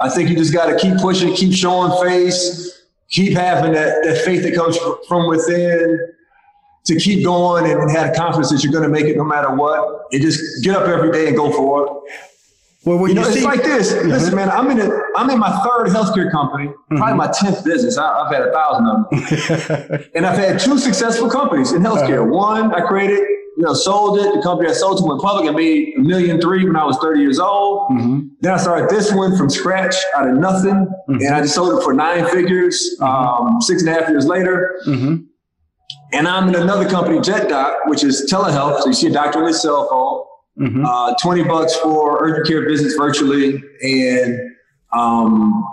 I 0.05 0.11
think 0.11 0.29
you 0.29 0.37
just 0.37 0.53
got 0.53 0.67
to 0.67 0.77
keep 0.77 0.99
pushing, 0.99 1.35
keep 1.35 1.55
showing 1.55 1.90
face, 2.07 2.83
keep 3.09 3.33
having 3.33 3.73
that, 3.73 4.05
that 4.05 4.19
faith 4.19 4.43
that 4.43 4.55
comes 4.55 4.77
from 5.09 5.29
within 5.29 6.12
to 6.85 6.97
keep 6.97 7.25
going 7.25 7.71
and 7.71 7.90
have 7.90 8.14
confidence 8.14 8.51
that 8.51 8.62
you're 8.62 8.73
going 8.73 8.85
to 8.85 8.90
make 8.90 9.07
it 9.07 9.17
no 9.17 9.25
matter 9.25 9.51
what. 9.55 10.03
And 10.12 10.21
just 10.21 10.62
get 10.62 10.77
up 10.77 10.87
every 10.87 11.11
day 11.11 11.29
and 11.29 11.37
go 11.37 11.51
for 11.51 11.87
it. 11.87 12.12
Well, 12.85 12.99
you, 12.99 13.09
you 13.09 13.14
know, 13.14 13.23
see, 13.23 13.38
it's 13.38 13.45
like 13.45 13.62
this. 13.62 13.95
Mm-hmm. 13.95 14.09
Listen, 14.11 14.35
man, 14.35 14.51
I'm 14.51 14.71
in 14.71 14.79
a, 14.79 14.90
I'm 15.17 15.31
in 15.31 15.38
my 15.38 15.51
third 15.64 15.88
healthcare 15.88 16.31
company, 16.31 16.67
mm-hmm. 16.67 16.99
probably 16.99 17.17
my 17.17 17.33
tenth 17.33 17.64
business. 17.64 17.97
I, 17.97 18.25
have 18.25 18.35
had 18.35 18.47
a 18.47 18.53
thousand 18.53 18.87
of 18.87 19.09
them, 19.09 20.11
and 20.14 20.27
I've 20.27 20.37
had 20.37 20.61
two 20.61 20.79
successful 20.79 21.31
companies 21.31 21.73
in 21.73 21.81
healthcare. 21.81 22.21
Uh-huh. 22.21 22.37
One, 22.37 22.75
I 22.75 22.83
created, 22.83 23.21
you 23.57 23.62
know, 23.62 23.75
sold 23.75 24.19
it. 24.19 24.35
The 24.35 24.43
company 24.43 24.69
I 24.69 24.73
sold 24.73 24.99
to 24.99 25.05
went 25.05 25.21
public. 25.21 25.49
I 25.49 25.53
made 25.53 25.95
a 25.97 26.01
million 26.01 26.40
three 26.40 26.64
when 26.64 26.77
I 26.77 26.85
was 26.85 26.99
30 26.99 27.21
years 27.21 27.38
old. 27.38 27.90
Mm-hmm. 27.90 28.29
Then 28.40 28.53
I 28.53 28.57
started 28.57 28.90
this 28.90 29.12
one 29.12 29.37
from 29.37 29.49
scratch, 29.49 29.95
out 30.17 30.29
of 30.29 30.37
nothing, 30.37 30.88
mm-hmm. 31.09 31.21
and 31.21 31.35
I 31.35 31.40
just 31.43 31.55
sold 31.55 31.79
it 31.79 31.85
for 31.85 31.95
nine 31.95 32.27
figures. 32.27 32.97
Mm-hmm. 33.01 33.47
Um, 33.47 33.61
six 33.61 33.83
and 33.83 33.90
a 33.90 33.95
half 33.95 34.09
years 34.09 34.27
later. 34.27 34.81
Mm-hmm. 34.87 35.25
And 36.12 36.29
I'm 36.29 36.49
in 36.49 36.55
another 36.55 36.88
company, 36.88 37.19
JetDoc, 37.19 37.75
which 37.87 38.05
is 38.05 38.29
telehealth. 38.31 38.81
So 38.81 38.87
you 38.88 38.93
see 38.93 39.07
a 39.09 39.12
doctor 39.12 39.40
on 39.40 39.49
his 39.49 39.61
cell 39.61 39.88
phone, 39.88 40.69
mm-hmm. 40.69 40.85
uh, 40.85 41.14
20 41.21 41.45
bucks 41.45 41.75
for 41.77 42.25
urgent 42.25 42.47
care 42.47 42.69
visits 42.69 42.95
virtually. 42.95 43.62
And, 43.83 44.38
um, 44.93 45.64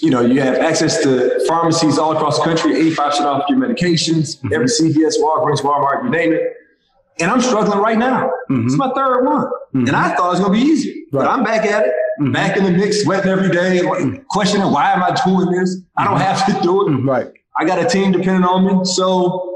you 0.00 0.10
know, 0.10 0.22
you 0.22 0.40
have 0.40 0.56
access 0.56 1.02
to 1.02 1.44
pharmacies 1.46 1.98
all 1.98 2.16
across 2.16 2.38
the 2.38 2.44
country, 2.44 2.72
85% 2.92 3.20
off 3.22 3.50
your 3.50 3.58
medications, 3.58 4.38
mm-hmm. 4.38 4.54
every 4.54 4.66
CVS, 4.66 5.18
Walgreens, 5.18 5.60
Walmart, 5.60 6.04
you 6.04 6.10
name 6.10 6.32
it. 6.32 6.42
And 7.20 7.30
I'm 7.30 7.40
struggling 7.40 7.78
right 7.78 7.98
now. 7.98 8.30
Mm-hmm. 8.50 8.66
It's 8.66 8.76
my 8.76 8.90
third 8.94 9.24
one. 9.24 9.44
Mm-hmm. 9.44 9.86
And 9.86 9.90
I 9.90 10.14
thought 10.14 10.26
it 10.26 10.30
was 10.30 10.40
going 10.40 10.52
to 10.52 10.64
be 10.64 10.64
easy, 10.64 11.06
right. 11.12 11.24
but 11.24 11.28
I'm 11.28 11.44
back 11.44 11.66
at 11.66 11.86
it, 11.86 11.92
mm-hmm. 12.20 12.32
back 12.32 12.56
in 12.56 12.64
the 12.64 12.70
mix, 12.70 13.02
sweating 13.02 13.30
every 13.30 13.50
day, 13.50 13.82
questioning 14.30 14.70
why 14.72 14.92
am 14.92 15.02
I 15.02 15.14
doing 15.24 15.50
this? 15.50 15.80
I 15.96 16.04
don't 16.04 16.20
have 16.20 16.46
to 16.46 16.62
do 16.62 16.88
it. 16.88 16.92
Right. 17.02 17.30
I 17.56 17.64
got 17.64 17.78
a 17.78 17.88
team 17.88 18.12
depending 18.12 18.44
on 18.44 18.66
me. 18.66 18.84
So 18.84 19.50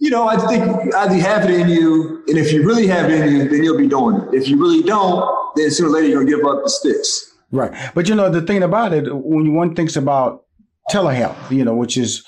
you 0.00 0.08
know, 0.08 0.26
I 0.26 0.38
think 0.46 0.64
you 0.64 1.20
have 1.20 1.44
it 1.44 1.50
in 1.50 1.68
you, 1.68 2.24
and 2.26 2.38
if 2.38 2.52
you 2.52 2.66
really 2.66 2.86
have 2.86 3.10
it 3.10 3.20
in 3.20 3.36
you, 3.36 3.48
then 3.48 3.62
you'll 3.62 3.76
be 3.76 3.86
doing 3.86 4.16
it. 4.16 4.34
If 4.34 4.48
you 4.48 4.58
really 4.58 4.82
don't, 4.82 5.28
then 5.56 5.70
sooner 5.70 5.90
or 5.90 5.92
later 5.92 6.08
you're 6.08 6.24
gonna 6.24 6.36
give 6.36 6.46
up 6.46 6.64
the 6.64 6.70
sticks. 6.70 7.34
Right. 7.52 7.72
But 7.94 8.08
you 8.08 8.14
know, 8.14 8.30
the 8.30 8.40
thing 8.40 8.62
about 8.62 8.94
it, 8.94 9.14
when 9.14 9.54
one 9.54 9.74
thinks 9.74 9.96
about 9.96 10.44
telehealth, 10.90 11.50
you 11.50 11.64
know, 11.64 11.74
which 11.74 11.98
is 11.98 12.24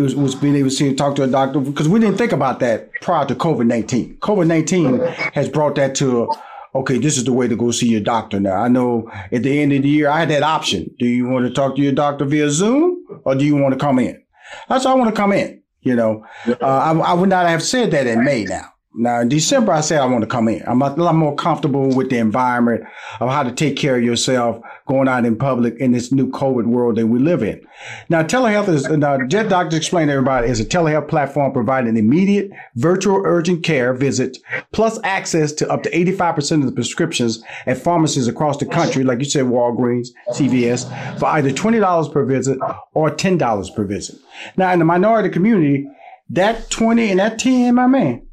was, 0.00 0.14
was 0.14 0.34
being 0.34 0.56
able 0.56 0.68
to 0.68 0.74
see 0.74 0.88
and 0.88 0.98
talk 0.98 1.14
to 1.16 1.22
a 1.22 1.26
doctor, 1.26 1.60
because 1.60 1.88
we 1.88 2.00
didn't 2.00 2.18
think 2.18 2.32
about 2.32 2.60
that 2.60 2.90
prior 3.00 3.26
to 3.26 3.34
COVID 3.34 3.66
nineteen. 3.66 4.16
COVID 4.18 4.46
nineteen 4.46 5.00
has 5.34 5.48
brought 5.48 5.74
that 5.76 5.94
to 5.96 6.30
okay, 6.74 6.98
this 6.98 7.16
is 7.16 7.24
the 7.24 7.32
way 7.32 7.48
to 7.48 7.56
go 7.56 7.70
see 7.70 7.88
your 7.88 8.00
doctor 8.00 8.38
now. 8.38 8.54
I 8.54 8.68
know 8.68 9.10
at 9.32 9.42
the 9.42 9.60
end 9.60 9.72
of 9.72 9.82
the 9.82 9.88
year, 9.88 10.08
I 10.08 10.20
had 10.20 10.30
that 10.30 10.42
option. 10.42 10.94
Do 10.98 11.06
you 11.06 11.28
want 11.28 11.46
to 11.46 11.52
talk 11.52 11.76
to 11.76 11.82
your 11.82 11.92
doctor 11.92 12.24
via 12.24 12.50
Zoom 12.50 13.04
or 13.24 13.34
do 13.34 13.44
you 13.44 13.56
want 13.56 13.74
to 13.74 13.80
come 13.80 13.98
in? 13.98 14.22
That's 14.68 14.86
I 14.86 14.94
want 14.94 15.14
to 15.14 15.20
come 15.20 15.32
in. 15.32 15.62
You 15.80 15.96
know, 15.96 16.26
uh, 16.46 16.54
I, 16.60 16.92
I, 16.92 17.12
would 17.14 17.30
not 17.30 17.48
have 17.48 17.62
said 17.62 17.90
that 17.92 18.06
in 18.06 18.22
May 18.22 18.44
now. 18.44 18.66
Now 18.92 19.20
in 19.20 19.28
December, 19.28 19.72
I 19.72 19.82
said 19.82 20.00
I 20.00 20.06
want 20.06 20.22
to 20.22 20.26
come 20.26 20.48
in. 20.48 20.64
I'm 20.66 20.82
a 20.82 20.92
lot 20.96 21.14
more 21.14 21.36
comfortable 21.36 21.94
with 21.94 22.10
the 22.10 22.18
environment 22.18 22.82
of 23.20 23.30
how 23.30 23.44
to 23.44 23.52
take 23.52 23.76
care 23.76 23.96
of 23.96 24.02
yourself 24.02 24.60
going 24.88 25.06
out 25.06 25.24
in 25.24 25.36
public 25.36 25.76
in 25.76 25.92
this 25.92 26.10
new 26.10 26.28
COVID 26.28 26.66
world 26.66 26.96
that 26.96 27.06
we 27.06 27.20
live 27.20 27.44
in. 27.44 27.64
Now, 28.08 28.24
telehealth 28.24 28.68
is 28.68 28.88
now 28.88 29.24
Jet 29.28 29.48
Doctor 29.48 29.76
explained 29.76 30.08
to 30.08 30.14
everybody 30.14 30.48
is 30.48 30.58
a 30.58 30.64
telehealth 30.64 31.06
platform 31.06 31.52
providing 31.52 31.96
immediate 31.96 32.50
virtual 32.74 33.22
urgent 33.24 33.62
care 33.62 33.94
visits 33.94 34.40
plus 34.72 34.98
access 35.04 35.52
to 35.52 35.70
up 35.70 35.84
to 35.84 35.90
85% 35.90 36.60
of 36.60 36.66
the 36.66 36.72
prescriptions 36.72 37.44
at 37.66 37.78
pharmacies 37.78 38.26
across 38.26 38.56
the 38.56 38.66
country, 38.66 39.04
like 39.04 39.20
you 39.20 39.24
said, 39.24 39.44
Walgreens, 39.44 40.08
CVS, 40.30 41.18
for 41.20 41.26
either 41.26 41.50
$20 41.50 42.12
per 42.12 42.24
visit 42.24 42.58
or 42.92 43.10
$10 43.10 43.74
per 43.76 43.84
visit. 43.84 44.18
Now, 44.56 44.72
in 44.72 44.80
the 44.80 44.84
minority 44.84 45.28
community, 45.28 45.86
that 46.30 46.70
20 46.70 47.10
and 47.10 47.20
that 47.20 47.38
10, 47.38 47.76
my 47.76 47.86
man, 47.86 48.26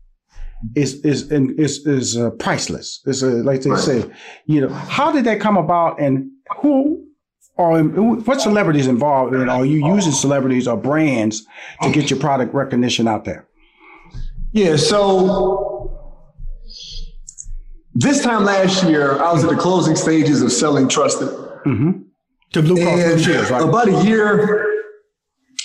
is 0.76 0.96
is 1.06 1.32
is 1.32 1.86
is 1.86 2.18
uh, 2.18 2.32
priceless. 2.32 3.02
It's 3.06 3.24
uh, 3.24 3.28
like 3.28 3.62
they 3.62 3.76
say, 3.76 4.04
you 4.46 4.62
know, 4.62 4.70
how 4.70 5.12
did 5.12 5.26
that 5.26 5.40
come 5.40 5.58
about, 5.58 6.00
and 6.00 6.30
who 6.62 7.06
or 7.56 7.82
what 7.84 8.42
celebrities 8.42 8.88
involved 8.88 9.34
in? 9.34 9.50
Are 9.50 9.66
you 9.66 9.88
using 9.94 10.12
celebrities 10.12 10.68
or 10.68 10.78
brands 10.78 11.46
to 11.82 11.92
get 11.92 12.10
your 12.10 12.20
product 12.20 12.54
recognition 12.54 13.08
out 13.08 13.26
there? 13.26 13.48
Yeah. 14.52 14.76
So 14.76 16.24
this 17.94 18.24
time 18.24 18.46
last 18.46 18.84
year, 18.84 19.20
I 19.22 19.34
was 19.34 19.44
at 19.44 19.50
the 19.50 19.58
closing 19.58 19.96
stages 19.96 20.42
of 20.42 20.52
selling 20.52 20.88
Trusted. 20.88 21.30
Mm-hmm. 21.30 21.92
To 22.54 22.62
Blue 22.62 22.82
Cross 22.82 23.04
Blue 23.04 23.20
Shield, 23.20 23.50
right? 23.50 23.62
About 23.62 23.90
a 23.90 24.04
year 24.06 24.66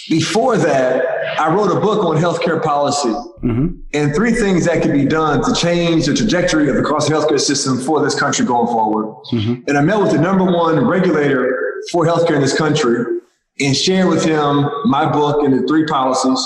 before 0.09 0.57
that, 0.57 1.05
I 1.39 1.53
wrote 1.53 1.77
a 1.77 1.81
book 1.81 2.05
on 2.05 2.17
healthcare 2.17 2.63
policy 2.63 3.09
mm-hmm. 3.09 3.81
and 3.93 4.15
three 4.15 4.33
things 4.33 4.65
that 4.67 4.83
could 4.83 4.93
be 4.93 5.05
done 5.05 5.43
to 5.45 5.55
change 5.55 6.07
the 6.07 6.15
trajectory 6.15 6.69
of 6.69 6.77
the 6.77 6.83
cost 6.83 7.11
of 7.11 7.17
healthcare 7.17 7.41
system 7.41 7.79
for 7.79 8.03
this 8.03 8.19
country 8.19 8.45
going 8.45 8.67
forward. 8.67 9.07
Mm-hmm. 9.33 9.63
And 9.69 9.79
I 9.79 9.83
met 9.83 10.01
with 10.01 10.13
the 10.13 10.19
number 10.19 10.45
one 10.45 10.85
regulator 10.87 11.83
for 11.91 12.07
healthcare 12.07 12.37
in 12.37 12.43
this 12.43 12.57
country 12.57 13.21
and 13.61 13.77
shared 13.77 14.09
with 14.09 14.25
him 14.25 14.69
my 14.85 15.11
book 15.11 15.43
and 15.43 15.55
the 15.55 15.67
three 15.67 15.87
policies. 15.87 16.39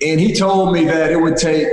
And 0.00 0.20
he 0.20 0.34
told 0.34 0.72
me 0.72 0.84
that 0.84 1.10
it 1.10 1.16
would 1.16 1.36
take 1.36 1.68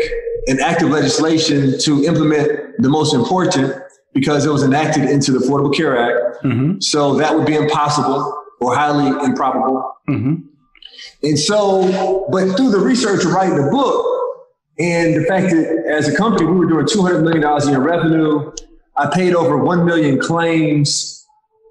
an 0.48 0.60
act 0.60 0.82
of 0.82 0.90
legislation 0.90 1.78
to 1.80 2.04
implement 2.06 2.82
the 2.82 2.90
most 2.90 3.14
important 3.14 3.76
because 4.14 4.46
it 4.46 4.50
was 4.50 4.64
enacted 4.64 5.10
into 5.10 5.32
the 5.32 5.40
Affordable 5.40 5.74
Care 5.76 5.98
Act. 5.98 6.44
Mm-hmm. 6.44 6.80
So 6.82 7.16
that 7.16 7.36
would 7.36 7.46
be 7.46 7.56
impossible 7.56 8.38
or 8.60 8.76
highly 8.76 9.08
improbable. 9.26 9.96
Mm-hmm. 10.10 10.48
And 11.24 11.38
so, 11.38 12.28
but 12.32 12.56
through 12.58 12.72
the 12.72 12.80
research 12.80 13.26
of 13.26 13.32
writing 13.32 13.58
the 13.58 13.72
book 13.72 14.06
and 14.80 15.16
the 15.16 15.26
fact 15.26 15.52
that 15.52 15.86
as 15.88 16.08
a 16.08 16.16
company, 16.16 16.46
we 16.46 16.58
were 16.58 16.68
doing 16.68 16.86
$200 16.86 17.24
million 17.24 17.44
a 17.44 17.66
year 17.70 17.80
revenue, 17.80 18.52
I 18.96 19.08
paid 19.08 19.36
over 19.36 19.58
1 19.58 19.86
million 19.86 20.20
claims. 20.20 21.26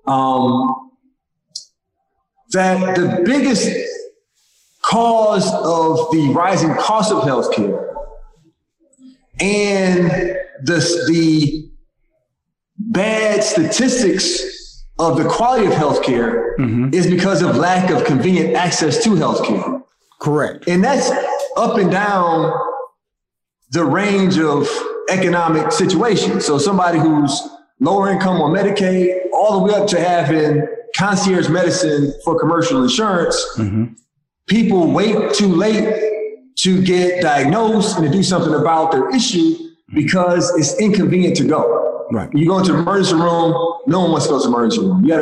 Um, 0.06 0.90
that 2.52 2.96
the 2.96 3.22
biggest 3.24 3.70
cause 4.82 5.46
of 5.52 6.10
the 6.10 6.32
rising 6.34 6.74
cost 6.74 7.12
of 7.12 7.22
healthcare 7.22 7.86
and 9.40 10.10
the, 10.62 11.04
the 11.08 11.70
bad 12.78 13.42
statistics 13.44 14.59
of 15.00 15.16
the 15.16 15.26
quality 15.26 15.66
of 15.66 15.72
healthcare 15.72 16.56
mm-hmm. 16.58 16.92
is 16.92 17.06
because 17.06 17.40
of 17.40 17.56
lack 17.56 17.90
of 17.90 18.04
convenient 18.04 18.54
access 18.54 19.02
to 19.02 19.10
healthcare. 19.10 19.82
Correct. 20.20 20.68
And 20.68 20.84
that's 20.84 21.10
up 21.56 21.78
and 21.78 21.90
down 21.90 22.52
the 23.70 23.82
range 23.82 24.38
of 24.38 24.68
economic 25.08 25.72
situations. 25.72 26.44
So 26.44 26.58
somebody 26.58 26.98
who's 26.98 27.40
lower 27.80 28.10
income 28.10 28.42
on 28.42 28.52
Medicaid, 28.52 29.30
all 29.32 29.60
the 29.60 29.72
way 29.72 29.74
up 29.80 29.88
to 29.88 30.00
having 30.00 30.68
concierge 30.94 31.48
medicine 31.48 32.12
for 32.22 32.38
commercial 32.38 32.82
insurance, 32.82 33.42
mm-hmm. 33.56 33.94
people 34.46 34.92
wait 34.92 35.32
too 35.32 35.48
late 35.48 36.54
to 36.56 36.82
get 36.82 37.22
diagnosed 37.22 37.96
and 37.96 38.04
to 38.04 38.12
do 38.12 38.22
something 38.22 38.52
about 38.52 38.92
their 38.92 39.08
issue 39.16 39.69
because 39.92 40.50
it's 40.58 40.78
inconvenient 40.78 41.36
to 41.36 41.44
go. 41.44 42.08
Right. 42.10 42.28
You 42.34 42.46
go 42.46 42.58
into 42.58 42.72
the 42.72 42.78
emergency 42.78 43.14
room, 43.14 43.52
no 43.86 44.00
one 44.00 44.10
wants 44.12 44.26
to 44.26 44.32
go 44.32 44.38
to 44.38 44.48
the 44.48 44.54
emergency 44.54 44.86
room. 44.86 45.04
You 45.04 45.10
got 45.10 45.18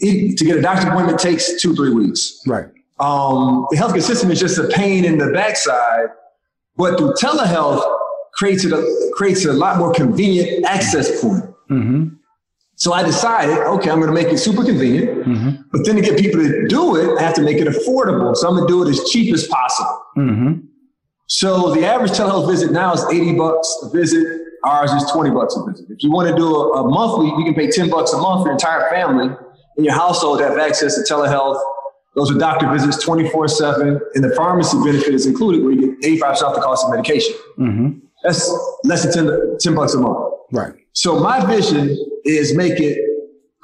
to, 0.00 0.34
to 0.36 0.44
get 0.44 0.56
a 0.56 0.62
doctor 0.62 0.88
appointment 0.88 1.18
takes 1.18 1.60
two, 1.60 1.74
three 1.74 1.92
weeks. 1.92 2.42
Right. 2.46 2.66
Um, 2.98 3.66
the 3.70 3.76
healthcare 3.76 4.02
system 4.02 4.30
is 4.30 4.40
just 4.40 4.58
a 4.58 4.68
pain 4.68 5.04
in 5.04 5.18
the 5.18 5.30
backside, 5.32 6.08
but 6.76 6.98
through 6.98 7.12
telehealth 7.14 7.82
creates 8.34 8.64
a, 8.64 9.10
creates 9.14 9.44
a 9.44 9.52
lot 9.52 9.78
more 9.78 9.92
convenient 9.92 10.64
access 10.66 11.20
point. 11.20 11.44
Mm-hmm. 11.70 12.08
So 12.76 12.92
I 12.92 13.02
decided, 13.02 13.56
okay, 13.58 13.90
I'm 13.90 14.00
going 14.00 14.08
to 14.08 14.14
make 14.14 14.32
it 14.32 14.38
super 14.38 14.62
convenient, 14.62 15.26
mm-hmm. 15.26 15.62
but 15.72 15.86
then 15.86 15.96
to 15.96 16.02
get 16.02 16.18
people 16.18 16.42
to 16.42 16.68
do 16.68 16.96
it, 16.96 17.18
I 17.18 17.22
have 17.22 17.34
to 17.34 17.42
make 17.42 17.56
it 17.56 17.66
affordable. 17.66 18.36
So 18.36 18.48
I'm 18.48 18.54
going 18.54 18.68
to 18.68 18.72
do 18.72 18.86
it 18.86 18.90
as 18.90 19.08
cheap 19.08 19.32
as 19.32 19.46
possible. 19.46 20.02
Mm-hmm. 20.18 20.66
So 21.26 21.74
the 21.74 21.84
average 21.84 22.12
telehealth 22.12 22.48
visit 22.48 22.72
now 22.72 22.92
is 22.92 23.04
80 23.04 23.34
bucks 23.34 23.78
a 23.82 23.90
visit. 23.90 24.24
Ours 24.64 24.90
is 24.92 25.10
20 25.10 25.30
bucks 25.30 25.56
a 25.56 25.70
visit. 25.70 25.86
If 25.90 26.02
you 26.02 26.10
want 26.10 26.28
to 26.28 26.36
do 26.36 26.54
a, 26.54 26.82
a 26.82 26.88
monthly, 26.88 27.26
you 27.26 27.44
can 27.44 27.54
pay 27.54 27.70
10 27.70 27.90
bucks 27.90 28.12
a 28.12 28.18
month 28.18 28.42
for 28.42 28.48
your 28.48 28.52
entire 28.52 28.88
family 28.90 29.34
in 29.76 29.84
your 29.84 29.94
household 29.94 30.38
to 30.38 30.48
have 30.48 30.58
access 30.58 30.94
to 30.96 31.12
telehealth. 31.12 31.60
Those 32.14 32.30
are 32.30 32.38
doctor 32.38 32.70
visits 32.72 33.02
24 33.04 33.48
7, 33.48 34.00
and 34.14 34.24
the 34.24 34.34
pharmacy 34.34 34.78
benefit 34.82 35.14
is 35.14 35.26
included 35.26 35.62
where 35.62 35.72
you 35.72 35.96
get 36.00 36.20
85% 36.20 36.42
off 36.42 36.54
the 36.54 36.62
cost 36.62 36.86
of 36.86 36.92
medication. 36.92 37.34
Mm-hmm. 37.58 37.98
That's 38.22 38.50
less 38.84 39.02
than 39.14 39.26
10, 39.26 39.58
10 39.60 39.74
bucks 39.74 39.94
a 39.94 40.00
month. 40.00 40.34
Right. 40.50 40.72
So 40.92 41.20
my 41.20 41.44
vision 41.44 41.96
is 42.24 42.56
make 42.56 42.80
it 42.80 42.98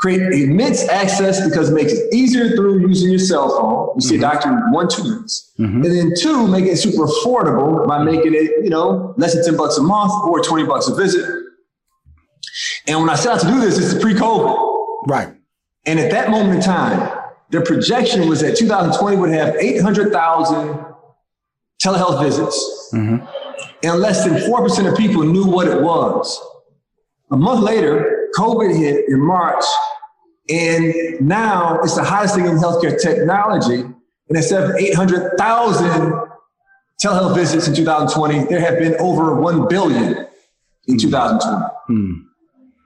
create 0.02 0.20
immense 0.20 0.88
access 0.88 1.48
because 1.48 1.70
it 1.70 1.74
makes 1.74 1.92
it 1.92 2.12
easier 2.12 2.56
through 2.56 2.80
using 2.80 3.08
your 3.08 3.20
cell 3.20 3.48
phone. 3.50 3.94
You 3.94 4.00
see 4.00 4.16
mm-hmm. 4.16 4.24
a 4.24 4.32
doctor 4.32 4.48
in 4.48 4.72
one, 4.72 4.88
two 4.88 5.04
minutes. 5.04 5.52
Mm-hmm. 5.60 5.84
And 5.84 5.84
then 5.84 6.12
two, 6.18 6.48
make 6.48 6.64
it 6.64 6.76
super 6.76 7.06
affordable 7.06 7.86
by 7.86 8.02
making 8.02 8.34
it, 8.34 8.64
you 8.64 8.68
know, 8.68 9.14
less 9.16 9.34
than 9.34 9.44
10 9.44 9.56
bucks 9.56 9.78
a 9.78 9.82
month 9.82 10.12
or 10.24 10.42
20 10.42 10.64
bucks 10.64 10.88
a 10.88 10.96
visit. 10.96 11.24
And 12.88 12.98
when 12.98 13.10
I 13.10 13.14
set 13.14 13.34
out 13.34 13.40
to 13.42 13.46
do 13.46 13.60
this, 13.60 13.78
it's 13.78 14.02
pre-COVID. 14.02 15.06
Right. 15.06 15.32
And 15.86 16.00
at 16.00 16.10
that 16.10 16.30
moment 16.30 16.56
in 16.56 16.60
time, 16.62 17.20
the 17.50 17.60
projection 17.60 18.28
was 18.28 18.40
that 18.40 18.56
2020 18.56 19.16
would 19.18 19.30
have 19.30 19.54
800,000 19.54 20.84
telehealth 21.80 22.20
visits. 22.24 22.90
Mm-hmm. 22.92 23.24
And 23.84 24.00
less 24.00 24.24
than 24.24 24.34
4% 24.34 24.90
of 24.90 24.98
people 24.98 25.22
knew 25.22 25.46
what 25.46 25.68
it 25.68 25.80
was. 25.80 26.40
A 27.30 27.36
month 27.36 27.60
later, 27.62 28.28
COVID 28.36 28.76
hit 28.76 29.08
in 29.08 29.20
March, 29.20 29.64
and 30.48 31.20
now 31.20 31.78
it's 31.80 31.96
the 31.96 32.04
highest 32.04 32.34
thing 32.34 32.46
in 32.46 32.56
healthcare 32.56 33.00
technology. 33.00 33.80
And 33.80 34.36
instead 34.36 34.62
of 34.64 34.76
800,000 34.76 36.12
telehealth 37.02 37.34
visits 37.34 37.68
in 37.68 37.74
2020, 37.74 38.44
there 38.44 38.60
have 38.60 38.78
been 38.78 38.94
over 38.98 39.40
1 39.40 39.68
billion 39.68 40.26
in 40.86 40.98
2020. 40.98 41.66
Hmm. 41.86 42.12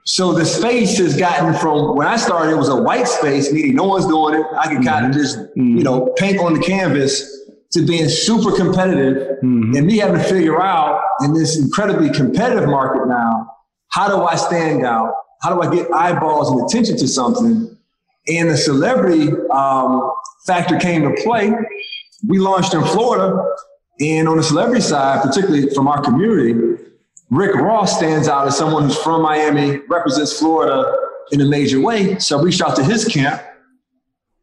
So 0.05 0.31
the 0.31 0.45
space 0.45 0.97
has 0.99 1.17
gotten 1.17 1.53
from 1.53 1.97
when 1.97 2.07
I 2.07 2.15
started, 2.15 2.51
it 2.51 2.57
was 2.57 2.69
a 2.69 2.81
white 2.81 3.07
space, 3.07 3.51
meaning 3.51 3.75
no 3.75 3.83
one's 3.83 4.05
doing 4.05 4.35
it. 4.35 4.45
I 4.57 4.67
can 4.67 4.83
kind 4.83 5.05
of 5.05 5.11
mm-hmm. 5.11 5.19
just, 5.19 5.37
mm-hmm. 5.37 5.77
you 5.77 5.83
know, 5.83 6.13
paint 6.17 6.39
on 6.39 6.53
the 6.53 6.61
canvas 6.61 7.49
to 7.71 7.85
being 7.85 8.07
super 8.07 8.55
competitive 8.55 9.37
mm-hmm. 9.43 9.75
and 9.75 9.85
me 9.85 9.97
having 9.97 10.21
to 10.21 10.23
figure 10.23 10.61
out 10.61 11.03
in 11.21 11.33
this 11.33 11.59
incredibly 11.59 12.09
competitive 12.09 12.69
market 12.69 13.07
now, 13.07 13.51
how 13.89 14.07
do 14.07 14.23
I 14.23 14.35
stand 14.35 14.85
out? 14.85 15.13
How 15.41 15.53
do 15.53 15.61
I 15.61 15.73
get 15.73 15.91
eyeballs 15.93 16.51
and 16.51 16.61
attention 16.61 16.97
to 16.97 17.07
something? 17.07 17.77
And 18.27 18.49
the 18.49 18.57
celebrity 18.57 19.29
um, 19.51 20.11
factor 20.45 20.77
came 20.77 21.03
to 21.03 21.21
play. 21.23 21.53
We 22.27 22.39
launched 22.39 22.73
in 22.73 22.83
Florida, 22.83 23.41
and 23.99 24.27
on 24.27 24.37
the 24.37 24.43
celebrity 24.43 24.81
side, 24.81 25.21
particularly 25.21 25.69
from 25.73 25.87
our 25.87 26.01
community, 26.01 26.83
Rick 27.29 27.55
Ross 27.55 27.97
stands 27.97 28.27
out 28.27 28.47
as 28.47 28.57
someone 28.57 28.83
who's 28.83 28.97
from 28.97 29.21
Miami, 29.21 29.79
represents 29.89 30.37
Florida 30.37 30.95
in 31.31 31.41
a 31.41 31.45
major 31.45 31.79
way. 31.79 32.17
So 32.19 32.39
I 32.39 32.41
reached 32.41 32.61
out 32.61 32.75
to 32.77 32.83
his 32.83 33.05
camp. 33.05 33.41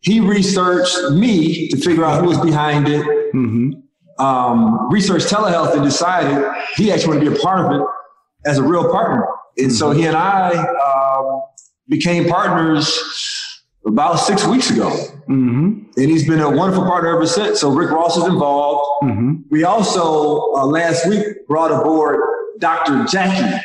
He 0.00 0.20
researched 0.20 1.12
me 1.12 1.68
to 1.68 1.78
figure 1.78 2.04
out 2.04 2.20
who 2.20 2.28
was 2.28 2.38
behind 2.38 2.88
it. 2.88 3.04
Mm-hmm. 3.34 3.72
Um, 4.22 4.90
researched 4.92 5.26
telehealth 5.26 5.74
and 5.74 5.82
decided 5.82 6.46
he 6.76 6.92
actually 6.92 7.08
wanted 7.08 7.24
to 7.24 7.30
be 7.32 7.36
a 7.36 7.40
part 7.40 7.64
of 7.64 7.80
it 7.80 7.86
as 8.46 8.58
a 8.58 8.62
real 8.62 8.90
partner. 8.92 9.26
And 9.58 9.72
so 9.72 9.90
he 9.90 10.04
and 10.06 10.16
I 10.16 10.52
um, 10.52 11.42
became 11.88 12.28
partners 12.28 13.00
about 13.86 14.16
six 14.16 14.46
weeks 14.46 14.70
ago. 14.70 14.90
Mm-hmm. 15.28 15.82
And 15.96 16.10
he's 16.10 16.26
been 16.26 16.40
a 16.40 16.50
wonderful 16.50 16.84
partner 16.84 17.14
ever 17.14 17.26
since. 17.26 17.60
So 17.60 17.70
Rick 17.70 17.90
Ross 17.90 18.16
is 18.16 18.24
involved. 18.24 18.86
Mm-hmm. 19.02 19.34
We 19.50 19.64
also 19.64 20.52
uh, 20.54 20.66
last 20.66 21.08
week 21.08 21.46
brought 21.46 21.70
aboard 21.70 22.20
Dr. 22.58 23.04
Jackie 23.04 23.62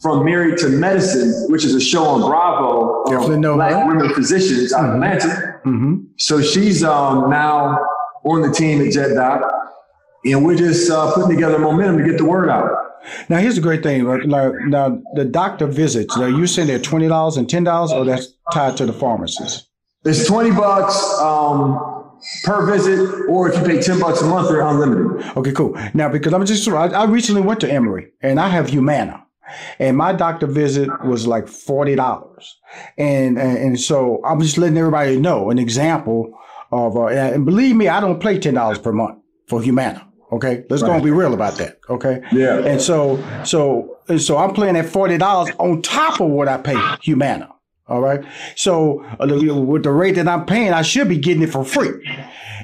from 0.00 0.24
Married 0.24 0.58
to 0.58 0.68
Medicine, 0.68 1.50
which 1.50 1.64
is 1.64 1.74
a 1.74 1.80
show 1.80 2.04
on 2.04 2.20
Bravo 2.22 3.02
of 3.04 3.56
black 3.56 3.86
women 3.86 4.12
physicians 4.14 4.72
out 4.72 4.84
of 4.84 4.90
mm-hmm. 4.92 5.02
Atlanta. 5.02 5.60
Mm-hmm. 5.66 5.96
So 6.16 6.40
she's 6.40 6.82
um, 6.82 7.28
now 7.28 7.78
on 8.24 8.42
the 8.42 8.50
team 8.50 8.80
at 8.80 8.88
JetDoc. 8.88 9.59
And 10.24 10.44
we're 10.44 10.56
just 10.56 10.90
uh, 10.90 11.12
putting 11.14 11.30
together 11.30 11.58
momentum 11.58 11.98
to 11.98 12.04
get 12.04 12.18
the 12.18 12.24
word 12.24 12.48
out. 12.48 12.70
Now 13.28 13.38
here's 13.38 13.54
the 13.54 13.62
great 13.62 13.82
thing. 13.82 14.04
Now, 14.28 14.52
now 14.66 15.02
the 15.14 15.24
doctor 15.24 15.66
visits. 15.66 16.16
Now 16.16 16.26
you 16.26 16.46
saying 16.46 16.68
they're 16.68 16.78
twenty 16.78 17.08
dollars 17.08 17.36
and 17.36 17.48
ten 17.48 17.64
dollars, 17.64 17.92
or 17.92 18.04
that's 18.04 18.34
tied 18.52 18.76
to 18.76 18.86
the 18.86 18.92
pharmacist? 18.92 19.68
It's 20.04 20.26
twenty 20.26 20.50
bucks 20.50 21.18
um, 21.18 21.78
per 22.44 22.66
visit, 22.66 23.28
or 23.28 23.48
if 23.48 23.58
you 23.58 23.64
pay 23.64 23.80
ten 23.80 23.98
bucks 23.98 24.20
a 24.20 24.26
month, 24.26 24.48
they're 24.48 24.60
unlimited. 24.60 25.36
Okay, 25.36 25.52
cool. 25.52 25.74
Now 25.94 26.10
because 26.10 26.34
I'm 26.34 26.44
just 26.44 26.68
I, 26.68 26.88
I 26.88 27.04
recently 27.06 27.40
went 27.40 27.60
to 27.60 27.72
Emory 27.72 28.12
and 28.20 28.38
I 28.38 28.48
have 28.48 28.68
Humana. 28.68 29.24
And 29.80 29.96
my 29.96 30.12
doctor 30.12 30.46
visit 30.46 30.88
was 31.04 31.26
like 31.26 31.48
forty 31.48 31.96
dollars, 31.96 32.56
and, 32.96 33.36
and 33.36 33.58
and 33.58 33.80
so 33.80 34.20
I'm 34.24 34.40
just 34.40 34.58
letting 34.58 34.78
everybody 34.78 35.18
know 35.18 35.50
an 35.50 35.58
example 35.58 36.38
of. 36.70 36.96
Uh, 36.96 37.06
and 37.06 37.44
believe 37.44 37.74
me, 37.74 37.88
I 37.88 37.98
don't 37.98 38.20
pay 38.20 38.38
ten 38.38 38.54
dollars 38.54 38.78
per 38.78 38.92
month 38.92 39.18
for 39.48 39.60
Humana. 39.60 40.06
Okay, 40.32 40.64
let's 40.70 40.82
right. 40.82 40.88
go 40.88 40.94
and 40.94 41.04
be 41.04 41.10
real 41.10 41.34
about 41.34 41.54
that. 41.56 41.80
Okay. 41.88 42.22
Yeah. 42.30 42.58
And 42.58 42.80
so, 42.80 43.22
so, 43.44 43.98
and 44.08 44.22
so, 44.22 44.36
I'm 44.36 44.54
playing 44.54 44.76
at 44.76 44.86
forty 44.86 45.18
dollars 45.18 45.52
on 45.58 45.82
top 45.82 46.20
of 46.20 46.30
what 46.30 46.46
I 46.48 46.56
pay 46.58 46.76
Humana. 47.02 47.52
All 47.88 48.00
right. 48.00 48.24
So 48.54 49.04
uh, 49.18 49.26
with 49.26 49.82
the 49.82 49.90
rate 49.90 50.14
that 50.14 50.28
I'm 50.28 50.46
paying, 50.46 50.72
I 50.72 50.82
should 50.82 51.08
be 51.08 51.18
getting 51.18 51.42
it 51.42 51.50
for 51.50 51.64
free. 51.64 52.08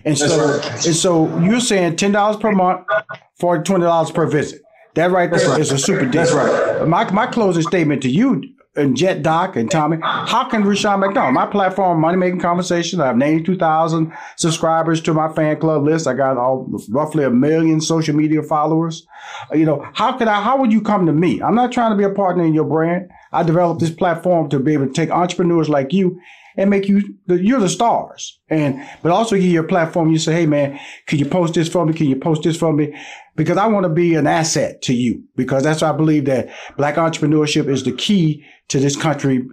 And 0.05 0.17
so, 0.17 0.59
right. 0.59 0.87
and 0.87 0.95
so 0.95 1.39
you're 1.41 1.61
saying 1.61 1.97
ten 1.97 2.13
dollars 2.13 2.37
per 2.37 2.53
month, 2.53 2.87
for 3.35 3.63
twenty 3.63 3.85
dollars 3.85 4.13
per 4.13 4.27
visit. 4.27 4.63
That 4.95 5.11
right 5.11 5.31
there 5.31 5.49
right. 5.51 5.61
is 5.61 5.73
a 5.73 5.79
super 5.79 6.03
deal. 6.03 6.13
That's 6.13 6.33
right. 6.33 6.87
My 6.87 7.11
my 7.11 7.27
closing 7.27 7.63
statement 7.63 8.03
to 8.03 8.09
you 8.09 8.43
and 8.77 8.97
Jet 8.97 9.23
Doc 9.23 9.57
and 9.57 9.71
Tommy, 9.71 9.99
how 10.03 10.49
can 10.49 10.65
Rushion 10.65 11.01
McDonald, 11.01 11.35
my 11.35 11.47
platform, 11.47 12.01
Money 12.01 12.17
Making 12.17 12.41
Conversation, 12.41 13.01
I 13.01 13.07
have 13.07 13.17
92,000 13.17 14.13
subscribers 14.37 15.01
to 15.03 15.15
my 15.15 15.33
fan 15.33 15.59
club 15.59 15.85
list. 15.85 16.07
I 16.07 16.15
got 16.15 16.37
all, 16.37 16.69
roughly 16.91 17.25
a 17.25 17.31
million 17.31 17.81
social 17.81 18.15
media 18.15 18.43
followers. 18.43 19.07
You 19.53 19.65
know, 19.65 19.87
how 19.95 20.13
could 20.13 20.29
I, 20.29 20.43
how 20.43 20.59
would 20.59 20.73
you 20.73 20.81
come 20.81 21.07
to 21.07 21.13
me? 21.13 21.43
I'm 21.43 21.55
not 21.55 21.73
trying 21.73 21.91
to 21.91 21.97
be 21.97 22.05
a 22.05 22.11
partner 22.11 22.45
in 22.45 22.55
your 22.55 22.65
brand. 22.65 23.11
I 23.33 23.43
developed 23.43 23.81
this 23.81 23.91
platform 23.91 24.49
to 24.51 24.59
be 24.59 24.75
able 24.75 24.87
to 24.87 24.93
take 24.93 25.11
entrepreneurs 25.11 25.69
like 25.69 25.93
you 25.93 26.21
and 26.57 26.71
make 26.71 26.89
you 26.89 27.17
you're 27.27 27.61
the 27.61 27.69
stars. 27.69 28.39
And 28.49 28.87
but 29.03 29.13
also 29.13 29.37
give 29.37 29.45
you 29.45 29.61
a 29.61 29.65
platform. 29.67 30.11
You 30.11 30.19
say, 30.19 30.33
hey 30.33 30.47
man, 30.47 30.79
can 31.07 31.19
you 31.19 31.27
post 31.27 31.55
this 31.55 31.69
for 31.69 31.85
me? 31.85 31.93
Can 31.93 32.07
you 32.07 32.17
post 32.17 32.43
this 32.43 32.57
for 32.57 32.73
me? 32.73 32.95
Because 33.35 33.59
I 33.59 33.67
want 33.67 33.85
to 33.85 33.91
be 33.91 34.15
an 34.15 34.27
asset 34.27 34.83
to 34.83 34.95
you. 34.95 35.25
Because 35.37 35.63
that's 35.63 35.83
why 35.83 35.91
I 35.91 35.93
believe 35.93 36.25
that 36.27 36.49
black 36.77 36.97
entrepreneurship 36.97 37.69
is 37.69 37.85
the 37.85 37.93
key 37.93 38.45
to 38.69 38.81
this 38.81 38.97
country 38.97 39.47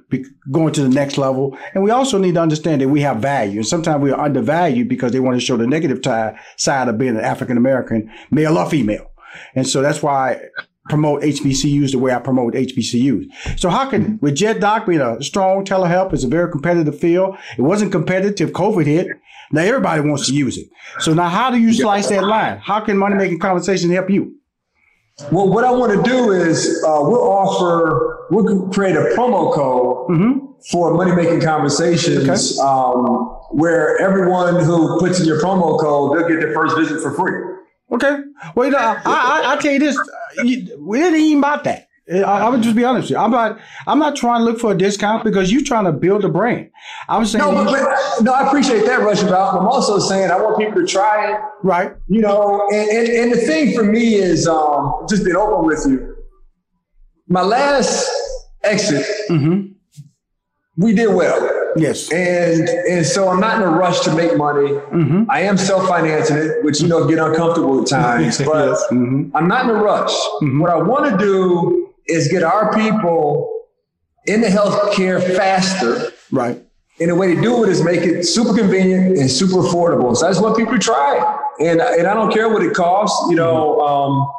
going 0.51 0.73
to 0.73 0.81
the 0.81 0.89
next 0.89 1.17
level. 1.17 1.57
And 1.73 1.83
we 1.83 1.91
also 1.91 2.17
need 2.17 2.35
to 2.35 2.41
understand 2.41 2.81
that 2.81 2.89
we 2.89 3.01
have 3.01 3.17
value. 3.17 3.57
And 3.57 3.67
sometimes 3.67 4.01
we 4.01 4.11
are 4.11 4.19
undervalued 4.19 4.87
because 4.87 5.11
they 5.11 5.19
want 5.19 5.39
to 5.39 5.45
show 5.45 5.57
the 5.57 5.67
negative 5.67 6.01
side 6.57 6.87
of 6.87 6.97
being 6.97 7.17
an 7.17 7.23
African 7.23 7.57
American, 7.57 8.11
male 8.31 8.57
or 8.57 8.69
female. 8.69 9.11
And 9.55 9.67
so 9.67 9.81
that's 9.81 10.01
why 10.01 10.39
promote 10.89 11.21
HBCUs 11.21 11.91
the 11.91 11.99
way 11.99 12.13
I 12.13 12.19
promote 12.19 12.53
HBCUs. 12.53 13.59
So 13.59 13.69
how 13.69 13.89
can, 13.89 14.19
with 14.21 14.35
Jet 14.35 14.59
Doc 14.59 14.85
being 14.85 15.01
a 15.01 15.21
strong 15.23 15.63
telehealth, 15.63 16.13
it's 16.13 16.23
a 16.23 16.27
very 16.27 16.51
competitive 16.51 16.99
field. 16.99 17.37
It 17.57 17.61
wasn't 17.61 17.91
competitive. 17.91 18.51
COVID 18.51 18.85
hit. 18.85 19.07
Now 19.51 19.61
everybody 19.61 20.01
wants 20.01 20.27
to 20.27 20.33
use 20.33 20.57
it. 20.57 20.67
So 20.99 21.13
now 21.13 21.29
how 21.29 21.51
do 21.51 21.57
you 21.57 21.73
slice 21.73 22.09
that 22.09 22.23
line? 22.23 22.57
How 22.57 22.81
can 22.81 22.97
money 22.97 23.15
making 23.15 23.39
conversation 23.39 23.91
help 23.91 24.09
you? 24.09 24.35
Well, 25.31 25.47
what 25.47 25.63
I 25.63 25.71
want 25.71 25.93
to 25.93 26.09
do 26.09 26.31
is 26.31 26.83
uh, 26.83 26.99
we'll 27.01 27.21
offer, 27.21 28.27
we'll 28.31 28.67
create 28.69 28.95
a 28.95 29.13
promo 29.15 29.53
code 29.53 30.09
mm-hmm. 30.09 30.45
for 30.71 30.95
money 30.95 31.15
making 31.15 31.41
conversations 31.41 32.59
okay. 32.59 32.67
um, 32.67 33.05
where 33.51 34.01
everyone 34.01 34.63
who 34.63 34.99
puts 34.99 35.19
in 35.19 35.27
your 35.27 35.39
promo 35.39 35.79
code, 35.79 36.17
they'll 36.17 36.27
get 36.27 36.39
their 36.39 36.53
first 36.53 36.75
visit 36.75 36.99
for 36.99 37.13
free. 37.13 37.53
Okay. 37.91 38.23
Well, 38.55 38.65
you 38.65 38.71
know, 38.71 38.79
I, 38.79 39.01
I, 39.05 39.53
I 39.53 39.57
tell 39.57 39.71
you 39.71 39.79
this, 39.79 39.95
we 40.83 40.99
didn't 40.99 41.19
even 41.19 41.39
about 41.39 41.63
that. 41.63 41.87
I, 42.11 42.21
I, 42.21 42.49
would 42.49 42.61
just 42.61 42.75
be 42.75 42.83
honest 42.83 43.05
with 43.05 43.11
you. 43.11 43.17
I'm 43.17 43.31
not. 43.31 43.59
I'm 43.87 43.97
not 43.97 44.17
trying 44.17 44.41
to 44.41 44.43
look 44.43 44.59
for 44.59 44.73
a 44.73 44.77
discount 44.77 45.23
because 45.23 45.53
you're 45.53 45.63
trying 45.63 45.85
to 45.85 45.93
build 45.93 46.25
a 46.25 46.29
brand. 46.29 46.69
I'm 47.07 47.25
saying. 47.25 47.45
No, 47.45 47.53
but, 47.53 47.71
but 47.71 48.23
no, 48.23 48.33
I 48.33 48.45
appreciate 48.45 48.85
that, 48.85 48.99
Rush. 48.99 49.23
About. 49.23 49.57
I'm 49.57 49.65
also 49.65 49.99
saying 49.99 50.29
I 50.29 50.35
want 50.35 50.57
people 50.57 50.81
to 50.81 50.87
try 50.87 51.31
it. 51.31 51.39
Right. 51.63 51.93
You 52.09 52.19
know, 52.19 52.67
and, 52.73 52.89
and, 52.89 53.07
and 53.07 53.31
the 53.31 53.37
thing 53.37 53.73
for 53.73 53.85
me 53.85 54.15
is 54.15 54.49
um, 54.49 55.05
just 55.07 55.23
being 55.23 55.37
open 55.37 55.65
with 55.65 55.85
you. 55.87 56.13
My 57.27 57.41
last 57.41 58.11
exit, 58.63 59.05
mm-hmm. 59.29 59.71
we 60.75 60.93
did 60.93 61.07
well. 61.07 61.62
Yes. 61.75 62.11
And 62.11 62.67
and 62.69 63.05
so 63.05 63.29
I'm 63.29 63.39
not 63.39 63.61
in 63.61 63.67
a 63.67 63.71
rush 63.71 64.01
to 64.01 64.15
make 64.15 64.37
money. 64.37 64.69
Mm-hmm. 64.69 65.29
I 65.29 65.41
am 65.41 65.57
self 65.57 65.87
financing 65.87 66.37
it, 66.37 66.63
which 66.63 66.81
you 66.81 66.87
know 66.87 67.07
get 67.07 67.19
uncomfortable 67.19 67.81
at 67.81 67.87
times, 67.87 68.37
but 68.45 68.69
yes. 68.69 68.83
mm-hmm. 68.91 69.35
I'm 69.35 69.47
not 69.47 69.65
in 69.65 69.71
a 69.71 69.75
rush. 69.75 70.11
Mm-hmm. 70.11 70.59
What 70.59 70.69
I 70.69 70.77
want 70.77 71.11
to 71.11 71.17
do 71.17 71.93
is 72.07 72.27
get 72.27 72.43
our 72.43 72.73
people 72.73 73.65
in 74.25 74.41
the 74.41 74.47
healthcare 74.47 75.21
faster. 75.35 76.11
Right. 76.31 76.61
And 76.99 77.09
the 77.09 77.15
way 77.15 77.33
to 77.33 77.41
do 77.41 77.63
it 77.63 77.69
is 77.69 77.83
make 77.83 78.01
it 78.01 78.23
super 78.23 78.55
convenient 78.55 79.17
and 79.17 79.29
super 79.29 79.55
affordable. 79.55 80.15
So 80.15 80.27
I 80.27 80.29
just 80.29 80.41
want 80.41 80.55
people 80.55 80.73
to 80.73 80.79
try 80.79 81.17
it. 81.17 81.65
And, 81.65 81.81
and 81.81 82.07
I 82.07 82.13
don't 82.13 82.31
care 82.31 82.49
what 82.49 82.63
it 82.63 82.73
costs. 82.73 83.29
You 83.29 83.35
know, 83.35 83.81
um, 83.81 84.31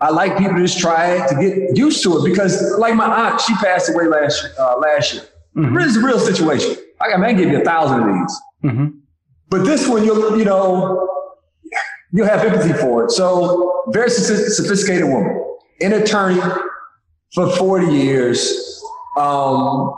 I 0.00 0.10
like 0.10 0.36
people 0.38 0.54
to 0.54 0.60
just 0.60 0.78
try 0.78 1.12
it 1.12 1.28
to 1.28 1.34
get 1.34 1.76
used 1.76 2.02
to 2.02 2.18
it 2.18 2.28
because, 2.28 2.78
like 2.78 2.94
my 2.94 3.06
aunt, 3.06 3.40
she 3.40 3.54
passed 3.56 3.90
away 3.90 4.06
last 4.06 4.46
uh, 4.58 4.76
last 4.78 5.14
year. 5.14 5.22
Mm-hmm. 5.56 5.76
This 5.76 5.86
is 5.86 5.96
a 5.96 6.06
real 6.06 6.18
situation. 6.18 6.76
I 7.00 7.16
may 7.16 7.34
give 7.34 7.48
you 7.48 7.60
a 7.60 7.64
thousand 7.64 8.00
of 8.00 8.06
these. 8.06 8.40
Mm-hmm. 8.64 8.86
But 9.48 9.64
this 9.64 9.86
one, 9.88 10.04
you'll, 10.04 10.38
you 10.38 10.44
know, 10.44 11.08
you'll 12.12 12.26
have 12.26 12.44
empathy 12.44 12.72
for 12.72 13.04
it. 13.04 13.10
So, 13.10 13.84
very 13.88 14.10
sophisticated 14.10 15.04
woman, 15.04 15.56
an 15.80 15.92
attorney 15.92 16.40
for 17.34 17.50
40 17.50 17.92
years, 17.92 18.82
um, 19.16 19.96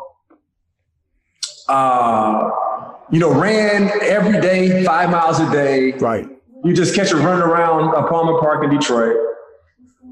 uh, 1.69 2.51
you 3.11 3.21
know, 3.21 3.33
ran 3.33 3.91
every 4.03 4.41
day, 4.41 4.85
five 4.85 5.11
miles 5.11 5.39
a 5.41 5.51
day. 5.51 5.93
Right. 5.93 6.29
You 6.65 6.75
just 6.75 6.95
catch 6.95 7.11
her 7.11 7.19
running 7.19 7.43
around 7.43 7.95
uh, 7.95 8.09
Palmer 8.09 8.41
Park 8.41 8.65
in 8.65 8.71
Detroit. 8.71 9.17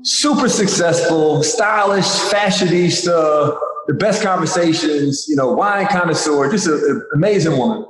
Super 0.02 0.48
successful, 0.48 1.42
stylish, 1.42 2.04
fashionista, 2.04 3.58
the 3.86 3.94
best 3.94 4.22
conversations, 4.22 5.26
you 5.28 5.36
know, 5.36 5.52
wine 5.52 5.86
connoisseur, 5.86 6.50
just 6.50 6.66
an 6.66 7.02
amazing 7.14 7.56
woman. 7.58 7.86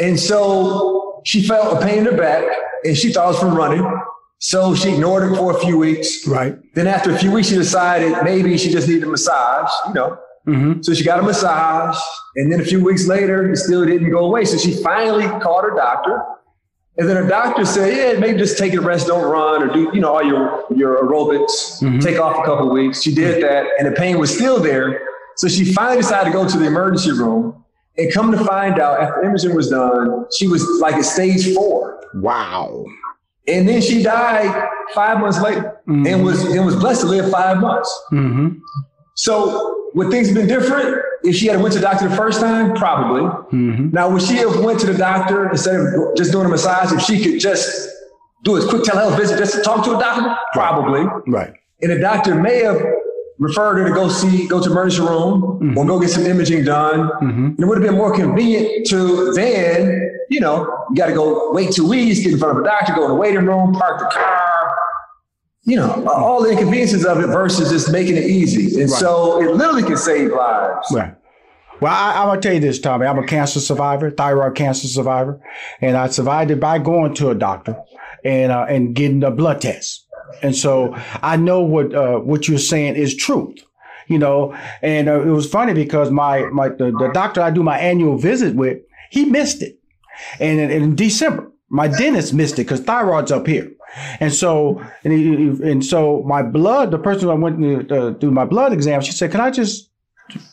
And 0.00 0.18
so 0.18 1.20
she 1.24 1.42
felt 1.42 1.76
a 1.76 1.84
pain 1.84 1.98
in 1.98 2.04
her 2.06 2.16
back 2.16 2.44
and 2.84 2.96
she 2.96 3.12
thought 3.12 3.24
it 3.24 3.28
was 3.28 3.40
from 3.40 3.54
running. 3.54 3.84
So 4.38 4.74
she 4.74 4.92
ignored 4.92 5.32
it 5.32 5.36
for 5.36 5.56
a 5.56 5.60
few 5.60 5.76
weeks. 5.78 6.26
Right. 6.26 6.56
Then 6.74 6.86
after 6.86 7.12
a 7.12 7.18
few 7.18 7.32
weeks, 7.32 7.48
she 7.48 7.56
decided 7.56 8.16
maybe 8.22 8.56
she 8.56 8.70
just 8.70 8.86
needed 8.86 9.04
a 9.04 9.06
massage, 9.06 9.70
you 9.88 9.94
know. 9.94 10.16
Mm-hmm. 10.46 10.82
So 10.82 10.94
she 10.94 11.04
got 11.04 11.18
a 11.18 11.22
massage. 11.22 11.98
And 12.36 12.52
then 12.52 12.60
a 12.60 12.64
few 12.64 12.82
weeks 12.82 13.06
later, 13.08 13.50
it 13.50 13.56
still 13.56 13.84
didn't 13.84 14.10
go 14.10 14.24
away. 14.24 14.44
So 14.44 14.56
she 14.56 14.80
finally 14.82 15.26
called 15.40 15.64
her 15.64 15.74
doctor 15.74 16.22
and 16.98 17.08
then 17.08 17.16
her 17.16 17.28
doctor 17.28 17.64
said, 17.64 17.96
yeah, 17.96 18.18
maybe 18.18 18.38
just 18.38 18.58
take 18.58 18.74
a 18.74 18.80
rest, 18.80 19.06
don't 19.06 19.24
run, 19.24 19.62
or 19.62 19.72
do, 19.72 19.90
you 19.94 20.00
know, 20.00 20.14
all 20.14 20.24
your, 20.24 20.64
your 20.74 21.02
aerobics, 21.04 21.80
mm-hmm. 21.80 22.00
take 22.00 22.18
off 22.18 22.36
a 22.38 22.44
couple 22.44 22.66
of 22.66 22.72
weeks. 22.72 23.02
She 23.02 23.14
did 23.14 23.42
that, 23.42 23.66
and 23.78 23.86
the 23.86 23.92
pain 23.92 24.18
was 24.18 24.34
still 24.34 24.60
there. 24.60 25.00
So 25.36 25.46
she 25.46 25.72
finally 25.72 25.98
decided 25.98 26.26
to 26.26 26.32
go 26.32 26.48
to 26.48 26.58
the 26.58 26.66
emergency 26.66 27.12
room. 27.12 27.64
And 27.96 28.12
come 28.12 28.30
to 28.30 28.44
find 28.44 28.78
out, 28.78 29.00
after 29.00 29.24
imaging 29.24 29.56
was 29.56 29.70
done, 29.70 30.26
she 30.36 30.46
was 30.46 30.64
like 30.80 30.94
at 30.94 31.04
stage 31.04 31.52
four. 31.52 32.00
Wow. 32.14 32.84
And 33.48 33.68
then 33.68 33.82
she 33.82 34.04
died 34.04 34.68
five 34.94 35.18
months 35.18 35.40
later 35.40 35.80
mm-hmm. 35.88 36.06
and 36.06 36.24
was 36.24 36.44
and 36.44 36.64
was 36.64 36.76
blessed 36.76 37.00
to 37.00 37.08
live 37.08 37.28
five 37.28 37.58
months. 37.58 37.90
Mm-hmm. 38.12 38.58
So 39.18 39.90
would 39.94 40.12
things 40.12 40.28
have 40.28 40.36
been 40.36 40.46
different 40.46 40.96
if 41.24 41.34
she 41.34 41.48
had 41.48 41.60
went 41.60 41.72
to 41.72 41.80
the 41.80 41.84
doctor 41.84 42.08
the 42.08 42.14
first 42.14 42.40
time? 42.40 42.72
Probably. 42.74 43.22
Mm-hmm. 43.22 43.90
Now, 43.90 44.08
would 44.08 44.22
she 44.22 44.36
have 44.36 44.60
went 44.60 44.78
to 44.80 44.86
the 44.86 44.96
doctor 44.96 45.50
instead 45.50 45.74
of 45.74 46.16
just 46.16 46.30
doing 46.30 46.46
a 46.46 46.48
massage 46.48 46.92
if 46.92 47.02
she 47.02 47.20
could 47.20 47.40
just 47.40 47.88
do 48.44 48.56
a 48.56 48.68
quick 48.68 48.82
telehealth 48.82 49.16
visit 49.16 49.36
just 49.36 49.54
to 49.54 49.62
talk 49.62 49.84
to 49.86 49.96
a 49.96 49.98
doctor? 49.98 50.36
Probably. 50.52 51.04
Right. 51.26 51.52
And 51.82 51.90
the 51.90 51.98
doctor 51.98 52.36
may 52.36 52.62
have 52.62 52.80
referred 53.38 53.78
her 53.78 53.88
to 53.88 53.94
go 53.94 54.08
see, 54.08 54.46
go 54.46 54.62
to 54.62 54.70
emergency 54.70 55.00
room 55.00 55.42
mm-hmm. 55.42 55.78
or 55.78 55.84
go 55.84 55.98
get 55.98 56.10
some 56.10 56.24
imaging 56.24 56.64
done. 56.64 57.10
Mm-hmm. 57.20 57.60
it 57.60 57.66
would 57.66 57.78
have 57.78 57.86
been 57.86 57.98
more 57.98 58.14
convenient 58.14 58.86
to 58.86 59.32
then, 59.32 60.16
you 60.30 60.40
know, 60.40 60.86
you 60.90 60.96
got 60.96 61.06
to 61.06 61.12
go 61.12 61.50
wait 61.52 61.72
two 61.72 61.88
weeks, 61.88 62.20
get 62.20 62.34
in 62.34 62.38
front 62.38 62.56
of 62.56 62.64
a 62.64 62.66
doctor, 62.68 62.94
go 62.94 63.04
in 63.06 63.10
the 63.10 63.16
waiting 63.16 63.46
room, 63.46 63.72
park 63.72 63.98
the 63.98 64.06
car, 64.06 64.47
you 65.68 65.76
know, 65.76 66.06
all 66.08 66.42
the 66.42 66.50
inconveniences 66.50 67.04
of 67.04 67.20
it 67.20 67.26
versus 67.26 67.68
just 67.70 67.92
making 67.92 68.16
it 68.16 68.24
easy. 68.24 68.80
And 68.80 68.90
right. 68.90 69.00
so 69.00 69.40
it 69.42 69.54
literally 69.54 69.82
can 69.82 69.98
save 69.98 70.30
lives. 70.30 70.86
Right. 70.90 71.14
Well, 71.80 71.92
I, 71.92 72.22
am 72.22 72.28
gonna 72.28 72.40
tell 72.40 72.54
you 72.54 72.60
this, 72.60 72.80
Tommy. 72.80 73.06
I'm 73.06 73.18
a 73.18 73.26
cancer 73.26 73.60
survivor, 73.60 74.10
thyroid 74.10 74.56
cancer 74.56 74.88
survivor, 74.88 75.40
and 75.80 75.96
I 75.96 76.08
survived 76.08 76.50
it 76.50 76.58
by 76.58 76.78
going 76.78 77.14
to 77.16 77.28
a 77.28 77.34
doctor 77.34 77.76
and 78.24 78.50
uh, 78.50 78.66
and 78.68 78.94
getting 78.94 79.22
a 79.22 79.30
blood 79.30 79.60
test. 79.60 80.06
And 80.42 80.56
so 80.56 80.94
I 81.22 81.36
know 81.36 81.60
what 81.60 81.94
uh, 81.94 82.18
what 82.18 82.48
you're 82.48 82.58
saying 82.58 82.96
is 82.96 83.14
truth, 83.14 83.58
you 84.08 84.18
know. 84.18 84.56
And 84.82 85.08
uh, 85.08 85.20
it 85.20 85.30
was 85.30 85.48
funny 85.48 85.74
because 85.74 86.10
my 86.10 86.46
my 86.46 86.70
the, 86.70 86.96
the, 86.98 87.10
doctor 87.12 87.42
I 87.42 87.50
do 87.50 87.62
my 87.62 87.78
annual 87.78 88.16
visit 88.16 88.56
with, 88.56 88.78
he 89.10 89.26
missed 89.26 89.62
it, 89.62 89.78
and 90.40 90.58
in, 90.58 90.70
in 90.70 90.96
December 90.96 91.52
my 91.68 91.88
dentist 91.88 92.32
missed 92.32 92.54
it 92.54 92.64
because 92.64 92.80
thyroid's 92.80 93.30
up 93.30 93.46
here. 93.46 93.70
And 94.20 94.32
so, 94.32 94.84
and, 95.04 95.12
he, 95.12 95.70
and 95.70 95.84
so 95.84 96.22
my 96.26 96.42
blood, 96.42 96.90
the 96.90 96.98
person 96.98 97.28
I 97.30 97.34
went 97.34 97.58
to 97.88 97.96
uh, 97.96 98.10
do 98.10 98.30
my 98.30 98.44
blood 98.44 98.72
exam, 98.72 99.00
she 99.00 99.12
said, 99.12 99.30
"Can 99.30 99.40
I 99.40 99.50
just 99.50 99.90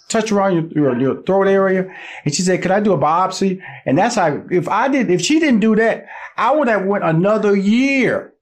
touch 0.08 0.32
around 0.32 0.72
your, 0.72 1.00
your, 1.00 1.22
throat 1.24 1.48
area?" 1.48 1.94
And 2.24 2.34
she 2.34 2.42
said, 2.42 2.62
"Could 2.62 2.72
I 2.72 2.80
do 2.80 2.94
a 2.94 2.98
biopsy?" 2.98 3.62
And 3.86 3.98
that's 3.98 4.16
how. 4.16 4.44
If 4.50 4.68
I 4.68 4.88
did, 4.88 5.12
if 5.12 5.22
she 5.22 5.40
didn't 5.40 5.60
do 5.60 5.76
that, 5.76 6.06
I 6.38 6.56
would 6.56 6.68
have 6.68 6.86
went 6.86 7.04
another 7.04 7.56
year. 7.56 8.34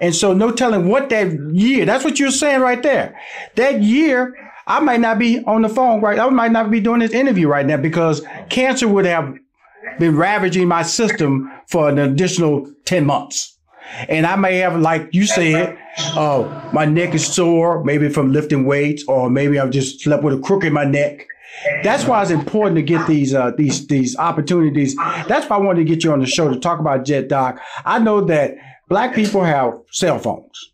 And 0.00 0.14
so, 0.14 0.32
no 0.32 0.50
telling 0.50 0.88
what 0.88 1.10
that 1.10 1.32
year. 1.52 1.84
That's 1.84 2.04
what 2.04 2.18
you're 2.18 2.30
saying 2.30 2.60
right 2.60 2.82
there. 2.82 3.18
That 3.56 3.82
year, 3.82 4.34
I 4.66 4.80
might 4.80 5.00
not 5.00 5.18
be 5.18 5.44
on 5.44 5.62
the 5.62 5.68
phone 5.68 6.00
right. 6.00 6.18
I 6.18 6.28
might 6.30 6.52
not 6.52 6.70
be 6.70 6.80
doing 6.80 7.00
this 7.00 7.12
interview 7.12 7.48
right 7.48 7.66
now 7.66 7.76
because 7.76 8.22
cancer 8.48 8.88
would 8.88 9.04
have 9.04 9.36
been 9.98 10.16
ravaging 10.16 10.68
my 10.68 10.82
system 10.82 11.50
for 11.66 11.88
an 11.88 11.98
additional 11.98 12.70
10 12.84 13.04
months. 13.04 13.58
And 14.08 14.26
I 14.26 14.36
may 14.36 14.58
have, 14.58 14.78
like 14.78 15.08
you 15.12 15.26
said, 15.26 15.78
uh, 16.16 16.70
my 16.72 16.84
neck 16.84 17.14
is 17.14 17.26
sore, 17.26 17.82
maybe 17.84 18.08
from 18.08 18.32
lifting 18.32 18.64
weights, 18.64 19.04
or 19.08 19.30
maybe 19.30 19.58
I've 19.58 19.70
just 19.70 20.00
slept 20.00 20.22
with 20.22 20.38
a 20.38 20.40
crook 20.40 20.64
in 20.64 20.72
my 20.72 20.84
neck. 20.84 21.26
That's 21.82 22.04
why 22.04 22.22
it's 22.22 22.30
important 22.30 22.76
to 22.76 22.82
get 22.82 23.06
these 23.06 23.34
uh, 23.34 23.50
these 23.56 23.86
these 23.86 24.16
opportunities. 24.16 24.94
That's 25.28 25.48
why 25.48 25.56
I 25.56 25.60
wanted 25.60 25.80
to 25.80 25.84
get 25.84 26.04
you 26.04 26.12
on 26.12 26.20
the 26.20 26.26
show 26.26 26.48
to 26.48 26.58
talk 26.58 26.78
about 26.78 27.04
Jet 27.04 27.28
Doc. 27.28 27.60
I 27.84 27.98
know 27.98 28.20
that 28.22 28.56
black 28.88 29.14
people 29.14 29.44
have 29.44 29.74
cell 29.90 30.18
phones. 30.18 30.72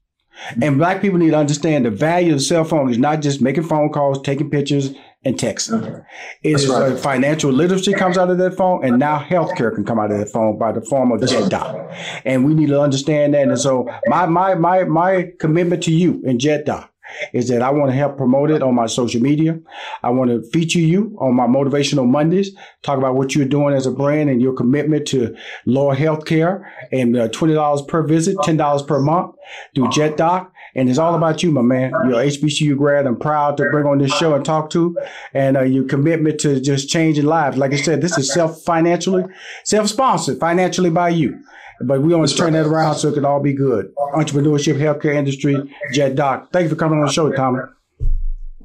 And 0.61 0.77
black 0.77 1.01
people 1.01 1.19
need 1.19 1.31
to 1.31 1.39
understand 1.39 1.87
the 1.87 1.91
value 1.91 2.33
of 2.33 2.39
the 2.39 2.45
cell 2.45 2.65
phone 2.65 2.91
is 2.91 2.99
not 2.99 3.23
just 3.23 3.41
making 3.41 3.65
phone 3.65 3.91
calls, 3.91 4.21
taking 4.21 4.51
pictures, 4.51 4.91
and 5.27 5.37
texting. 5.37 6.05
It 6.45 6.53
is 6.53 6.69
right. 6.69 6.97
financial 6.97 7.53
literacy 7.53 7.93
comes 7.93 8.17
out 8.17 8.31
of 8.31 8.39
that 8.39 8.57
phone, 8.57 8.85
and 8.85 8.99
now 8.99 9.19
healthcare 9.19 9.75
can 9.75 9.85
come 9.85 9.99
out 9.99 10.13
of 10.13 10.19
that 10.19 10.29
phone 10.29 10.57
by 10.57 10.71
the 10.71 10.81
form 10.81 11.11
of 11.11 11.21
JetDoc. 11.21 12.23
And 12.25 12.45
we 12.47 12.55
need 12.55 12.69
to 12.69 12.81
understand 12.81 13.35
that. 13.35 13.49
And 13.49 13.59
so 13.59 13.89
my 14.07 14.27
my 14.27 14.55
my 14.55 14.85
my 14.85 15.33
commitment 15.41 15.83
to 15.85 15.93
you 15.93 16.23
in 16.25 16.39
JetDoc 16.39 16.89
is 17.33 17.49
that 17.49 17.61
I 17.61 17.71
want 17.71 17.91
to 17.91 17.97
help 17.97 18.17
promote 18.17 18.51
it 18.51 18.63
on 18.63 18.75
my 18.75 18.87
social 18.87 19.21
media. 19.21 19.59
I 20.03 20.11
want 20.11 20.31
to 20.31 20.43
feature 20.51 20.81
you 20.81 21.17
on 21.21 21.35
my 21.35 21.47
motivational 21.47 22.07
Mondays, 22.07 22.55
talk 22.83 22.99
about 22.99 23.15
what 23.15 23.35
you're 23.35 23.47
doing 23.47 23.75
as 23.75 23.87
a 23.87 23.91
brand 23.91 24.31
and 24.31 24.41
your 24.41 24.53
commitment 24.53 25.07
to 25.09 25.37
lower 25.67 25.97
healthcare 25.97 26.65
and 26.93 27.17
uh, 27.17 27.29
$20 27.29 27.89
per 27.89 28.07
visit, 28.07 28.37
$10 28.39 28.87
per 28.87 29.01
month 29.01 29.35
through 29.75 29.89
JetDoc. 29.89 30.51
And 30.77 30.91
it's 30.91 30.99
all 30.99 31.15
about 31.15 31.43
you, 31.43 31.51
my 31.51 31.63
man. 31.63 31.91
You're 32.07 32.19
HBCU 32.19 32.77
grad. 32.77 33.07
I'm 33.07 33.19
proud 33.19 33.57
to 33.57 33.71
bring 33.71 33.87
on 33.87 33.99
this 33.99 34.13
show 34.15 34.35
and 34.35 34.45
talk 34.45 34.69
to, 34.71 34.97
and 35.33 35.57
uh, 35.57 35.63
your 35.63 35.85
commitment 35.85 36.39
to 36.41 36.61
just 36.61 36.91
changing 36.91 37.25
lives. 37.25 37.57
Like 37.57 37.73
I 37.73 37.77
said, 37.77 38.03
this 38.03 38.19
is 38.19 38.33
self 38.33 38.63
financially, 38.63 39.25
self 39.65 39.89
sponsored, 39.89 40.39
financially 40.39 40.91
by 40.91 41.09
you. 41.09 41.43
But 41.81 42.03
we 42.03 42.13
to 42.13 42.35
turn 42.35 42.53
that 42.55 42.67
around 42.67 42.97
so 42.97 43.09
it 43.09 43.15
can 43.15 43.25
all 43.25 43.41
be 43.41 43.53
good. 43.53 43.93
Entrepreneurship, 44.15 44.79
healthcare 44.79 45.15
industry, 45.15 45.57
JetDoc. 45.93 46.51
Thank 46.53 46.65
you 46.65 46.71
for 46.71 46.77
coming 46.77 46.99
on 46.99 47.07
the 47.07 47.13
show, 47.13 47.31
Tommy. 47.33 47.61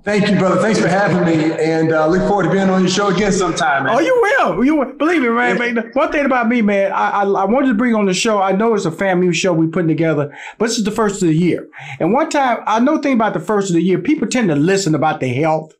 Thank 0.03 0.29
you, 0.29 0.37
brother. 0.37 0.59
Thanks 0.59 0.79
for 0.79 0.87
having 0.87 1.25
me, 1.25 1.51
and 1.53 1.91
uh, 1.91 2.07
look 2.07 2.27
forward 2.27 2.43
to 2.43 2.49
being 2.49 2.69
on 2.69 2.81
your 2.81 2.89
show 2.89 3.09
again 3.09 3.31
sometime. 3.31 3.83
Man. 3.83 3.95
Oh, 3.95 3.99
you 3.99 4.19
will. 4.21 4.65
You 4.65 4.75
will. 4.77 4.93
Believe 4.93 5.21
me, 5.21 5.29
man. 5.29 5.59
man. 5.59 5.91
One 5.93 6.11
thing 6.11 6.25
about 6.25 6.49
me, 6.49 6.63
man, 6.63 6.91
I, 6.91 7.09
I 7.09 7.23
I 7.23 7.45
wanted 7.45 7.67
to 7.67 7.75
bring 7.75 7.93
on 7.93 8.07
the 8.07 8.13
show. 8.13 8.41
I 8.41 8.51
know 8.51 8.73
it's 8.73 8.85
a 8.85 8.91
family 8.91 9.31
show 9.33 9.53
we 9.53 9.67
putting 9.67 9.87
together, 9.87 10.35
but 10.57 10.67
this 10.67 10.79
is 10.79 10.85
the 10.85 10.91
first 10.91 11.21
of 11.21 11.27
the 11.27 11.35
year. 11.35 11.67
And 11.99 12.13
one 12.13 12.29
time, 12.29 12.63
I 12.65 12.79
know 12.79 12.97
thing 12.97 13.13
about 13.13 13.33
the 13.33 13.39
first 13.39 13.69
of 13.69 13.75
the 13.75 13.81
year. 13.83 13.99
People 13.99 14.27
tend 14.27 14.49
to 14.49 14.55
listen 14.55 14.95
about 14.95 15.19
their 15.19 15.35
health. 15.35 15.73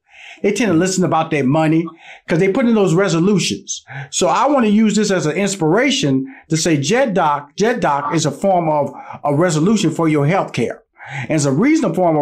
They 0.43 0.51
tend 0.53 0.71
to 0.71 0.77
listen 0.77 1.03
about 1.03 1.31
their 1.31 1.43
money 1.43 1.86
because 2.25 2.39
they 2.39 2.51
put 2.51 2.65
in 2.65 2.75
those 2.75 2.93
resolutions. 2.93 3.84
So 4.12 4.27
I 4.27 4.47
want 4.47 4.65
to 4.65 4.71
use 4.71 4.95
this 4.95 5.12
as 5.12 5.25
an 5.25 5.36
inspiration 5.36 6.25
to 6.49 6.57
say 6.57 6.77
JetDoc, 6.77 7.55
JetDoc 7.57 8.15
is 8.15 8.25
a 8.25 8.31
form 8.31 8.69
of 8.69 8.91
a 9.23 9.36
resolution 9.36 9.91
for 9.91 10.07
your 10.07 10.25
health 10.25 10.53
care. 10.53 10.84
And 11.22 11.32
it's 11.32 11.46
a 11.46 11.52
reasonable 11.52 11.96
form 11.96 12.18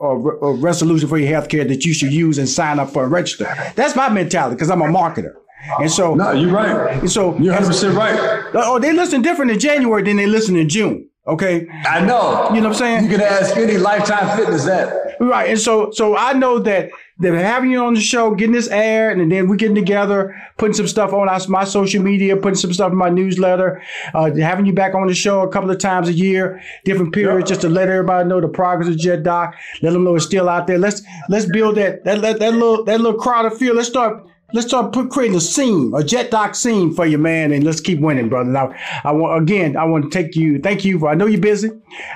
of, 0.00 0.26
of, 0.26 0.42
of 0.42 0.62
resolution 0.62 1.08
for 1.08 1.18
your 1.18 1.28
health 1.28 1.48
care 1.48 1.64
that 1.64 1.84
you 1.84 1.94
should 1.94 2.12
use 2.12 2.36
and 2.38 2.48
sign 2.48 2.78
up 2.78 2.90
for 2.90 3.04
and 3.04 3.12
register. 3.12 3.46
That's 3.74 3.96
my 3.96 4.08
mentality 4.08 4.56
because 4.56 4.70
I'm 4.70 4.82
a 4.82 4.86
marketer. 4.86 5.34
And 5.80 5.90
so, 5.90 6.14
No, 6.14 6.32
you're 6.32 6.50
right. 6.52 6.98
and 6.98 7.10
so, 7.10 7.32
You're 7.38 7.54
100 7.54 7.66
percent 7.68 7.96
right. 7.96 8.44
oh, 8.54 8.78
they 8.78 8.92
listen 8.92 9.22
different 9.22 9.50
in 9.50 9.58
January 9.58 10.02
than 10.02 10.16
they 10.16 10.26
listen 10.26 10.56
in 10.56 10.68
June. 10.68 11.08
Okay. 11.26 11.66
I 11.86 12.00
know. 12.04 12.50
You 12.52 12.60
know 12.60 12.68
what 12.68 12.74
I'm 12.74 12.74
saying? 12.74 13.04
You 13.04 13.10
can 13.16 13.22
ask 13.22 13.56
any 13.56 13.78
Lifetime 13.78 14.36
Fitness 14.36 14.64
that. 14.66 14.92
Right. 15.20 15.50
And 15.50 15.58
so 15.58 15.90
so 15.92 16.16
I 16.16 16.32
know 16.32 16.58
that 16.60 16.90
that 17.18 17.32
having 17.34 17.70
you 17.70 17.84
on 17.84 17.94
the 17.94 18.00
show, 18.00 18.34
getting 18.34 18.54
this 18.54 18.68
air, 18.68 19.10
and 19.10 19.30
then 19.30 19.48
we 19.48 19.56
getting 19.56 19.76
together, 19.76 20.34
putting 20.58 20.74
some 20.74 20.88
stuff 20.88 21.12
on 21.12 21.28
our, 21.28 21.40
my 21.48 21.64
social 21.64 22.02
media, 22.02 22.36
putting 22.36 22.56
some 22.56 22.72
stuff 22.72 22.90
in 22.90 22.98
my 22.98 23.08
newsletter, 23.08 23.80
uh, 24.14 24.34
having 24.34 24.66
you 24.66 24.72
back 24.72 24.94
on 24.94 25.06
the 25.06 25.14
show 25.14 25.42
a 25.42 25.48
couple 25.48 25.70
of 25.70 25.78
times 25.78 26.08
a 26.08 26.12
year, 26.12 26.60
different 26.84 27.14
periods, 27.14 27.48
just 27.48 27.60
to 27.60 27.68
let 27.68 27.88
everybody 27.88 28.28
know 28.28 28.40
the 28.40 28.48
progress 28.48 28.88
of 28.88 28.96
JetDoc, 28.96 29.54
let 29.82 29.92
them 29.92 30.02
know 30.02 30.16
it's 30.16 30.24
still 30.24 30.48
out 30.48 30.66
there. 30.66 30.78
Let's 30.78 31.02
let's 31.28 31.46
build 31.46 31.76
that 31.76 32.04
that 32.04 32.20
that, 32.22 32.40
that 32.40 32.52
little 32.52 32.84
that 32.84 33.00
little 33.00 33.20
crowd 33.20 33.46
of 33.46 33.56
feel. 33.56 33.74
Let's 33.74 33.88
start 33.88 34.26
Let's 34.54 34.68
start 34.68 34.92
put, 34.92 35.10
creating 35.10 35.36
a 35.36 35.40
scene, 35.40 35.88
a 35.88 35.98
JetDoc 35.98 36.54
scene 36.54 36.94
for 36.94 37.04
you, 37.04 37.18
man, 37.18 37.50
and 37.50 37.64
let's 37.64 37.80
keep 37.80 37.98
winning, 37.98 38.28
brother. 38.28 38.48
Now, 38.48 38.72
I 39.02 39.10
want 39.10 39.42
again, 39.42 39.76
I 39.76 39.84
want 39.84 40.04
to 40.04 40.10
take 40.10 40.36
you, 40.36 40.60
thank 40.60 40.84
you 40.84 41.00
for. 41.00 41.08
I 41.08 41.14
know 41.16 41.26
you're 41.26 41.40
busy, 41.40 41.70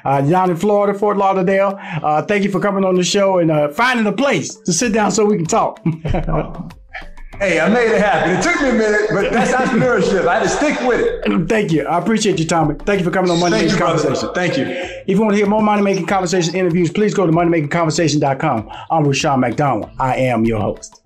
uh, 0.05 0.20
down 0.20 0.48
in 0.48 0.57
Florida, 0.57 0.96
Fort 0.96 1.16
Lauderdale. 1.16 1.77
Uh, 1.81 2.22
thank 2.22 2.44
you 2.44 2.51
for 2.53 2.61
coming 2.61 2.85
on 2.85 2.94
the 2.94 3.03
show 3.03 3.38
and 3.38 3.51
uh, 3.51 3.70
finding 3.70 4.07
a 4.07 4.12
place 4.12 4.55
to 4.55 4.72
sit 4.72 4.92
down 4.92 5.11
so 5.11 5.24
we 5.24 5.35
can 5.35 5.46
talk. 5.46 5.85
Hey, 7.40 7.61
I 7.61 7.68
made 7.68 7.92
it 7.92 8.01
happen. 8.01 8.35
It 8.35 8.42
took 8.42 8.61
me 8.61 8.70
a 8.70 8.72
minute, 8.72 9.11
but 9.12 9.33
that's 9.33 9.53
entrepreneurship. 9.53 10.27
I 10.27 10.40
had 10.40 10.42
to 10.42 10.48
stick 10.48 10.81
with 10.81 10.98
it. 10.98 11.48
thank 11.48 11.70
you. 11.70 11.87
I 11.87 12.01
appreciate 12.01 12.37
you, 12.40 12.44
Tommy. 12.44 12.74
Thank 12.85 12.98
you 12.98 13.05
for 13.05 13.12
coming 13.12 13.31
on 13.31 13.38
Money 13.38 13.62
Making 13.62 13.77
brother. 13.77 14.03
Conversation. 14.03 14.35
Thank 14.35 14.59
you. 14.59 14.64
If 14.66 15.07
you 15.07 15.20
want 15.20 15.35
to 15.35 15.37
hear 15.37 15.46
more 15.46 15.62
Money 15.62 15.83
Making 15.83 16.07
Conversation 16.07 16.57
interviews, 16.57 16.90
please 16.90 17.14
go 17.14 17.27
to 17.27 17.33
moneymakingconversation.com. 17.33 18.68
I'm 18.90 19.05
Rushion 19.05 19.38
McDonald. 19.38 19.88
I 20.01 20.16
am 20.16 20.44
your 20.46 20.59
host. 20.59 21.01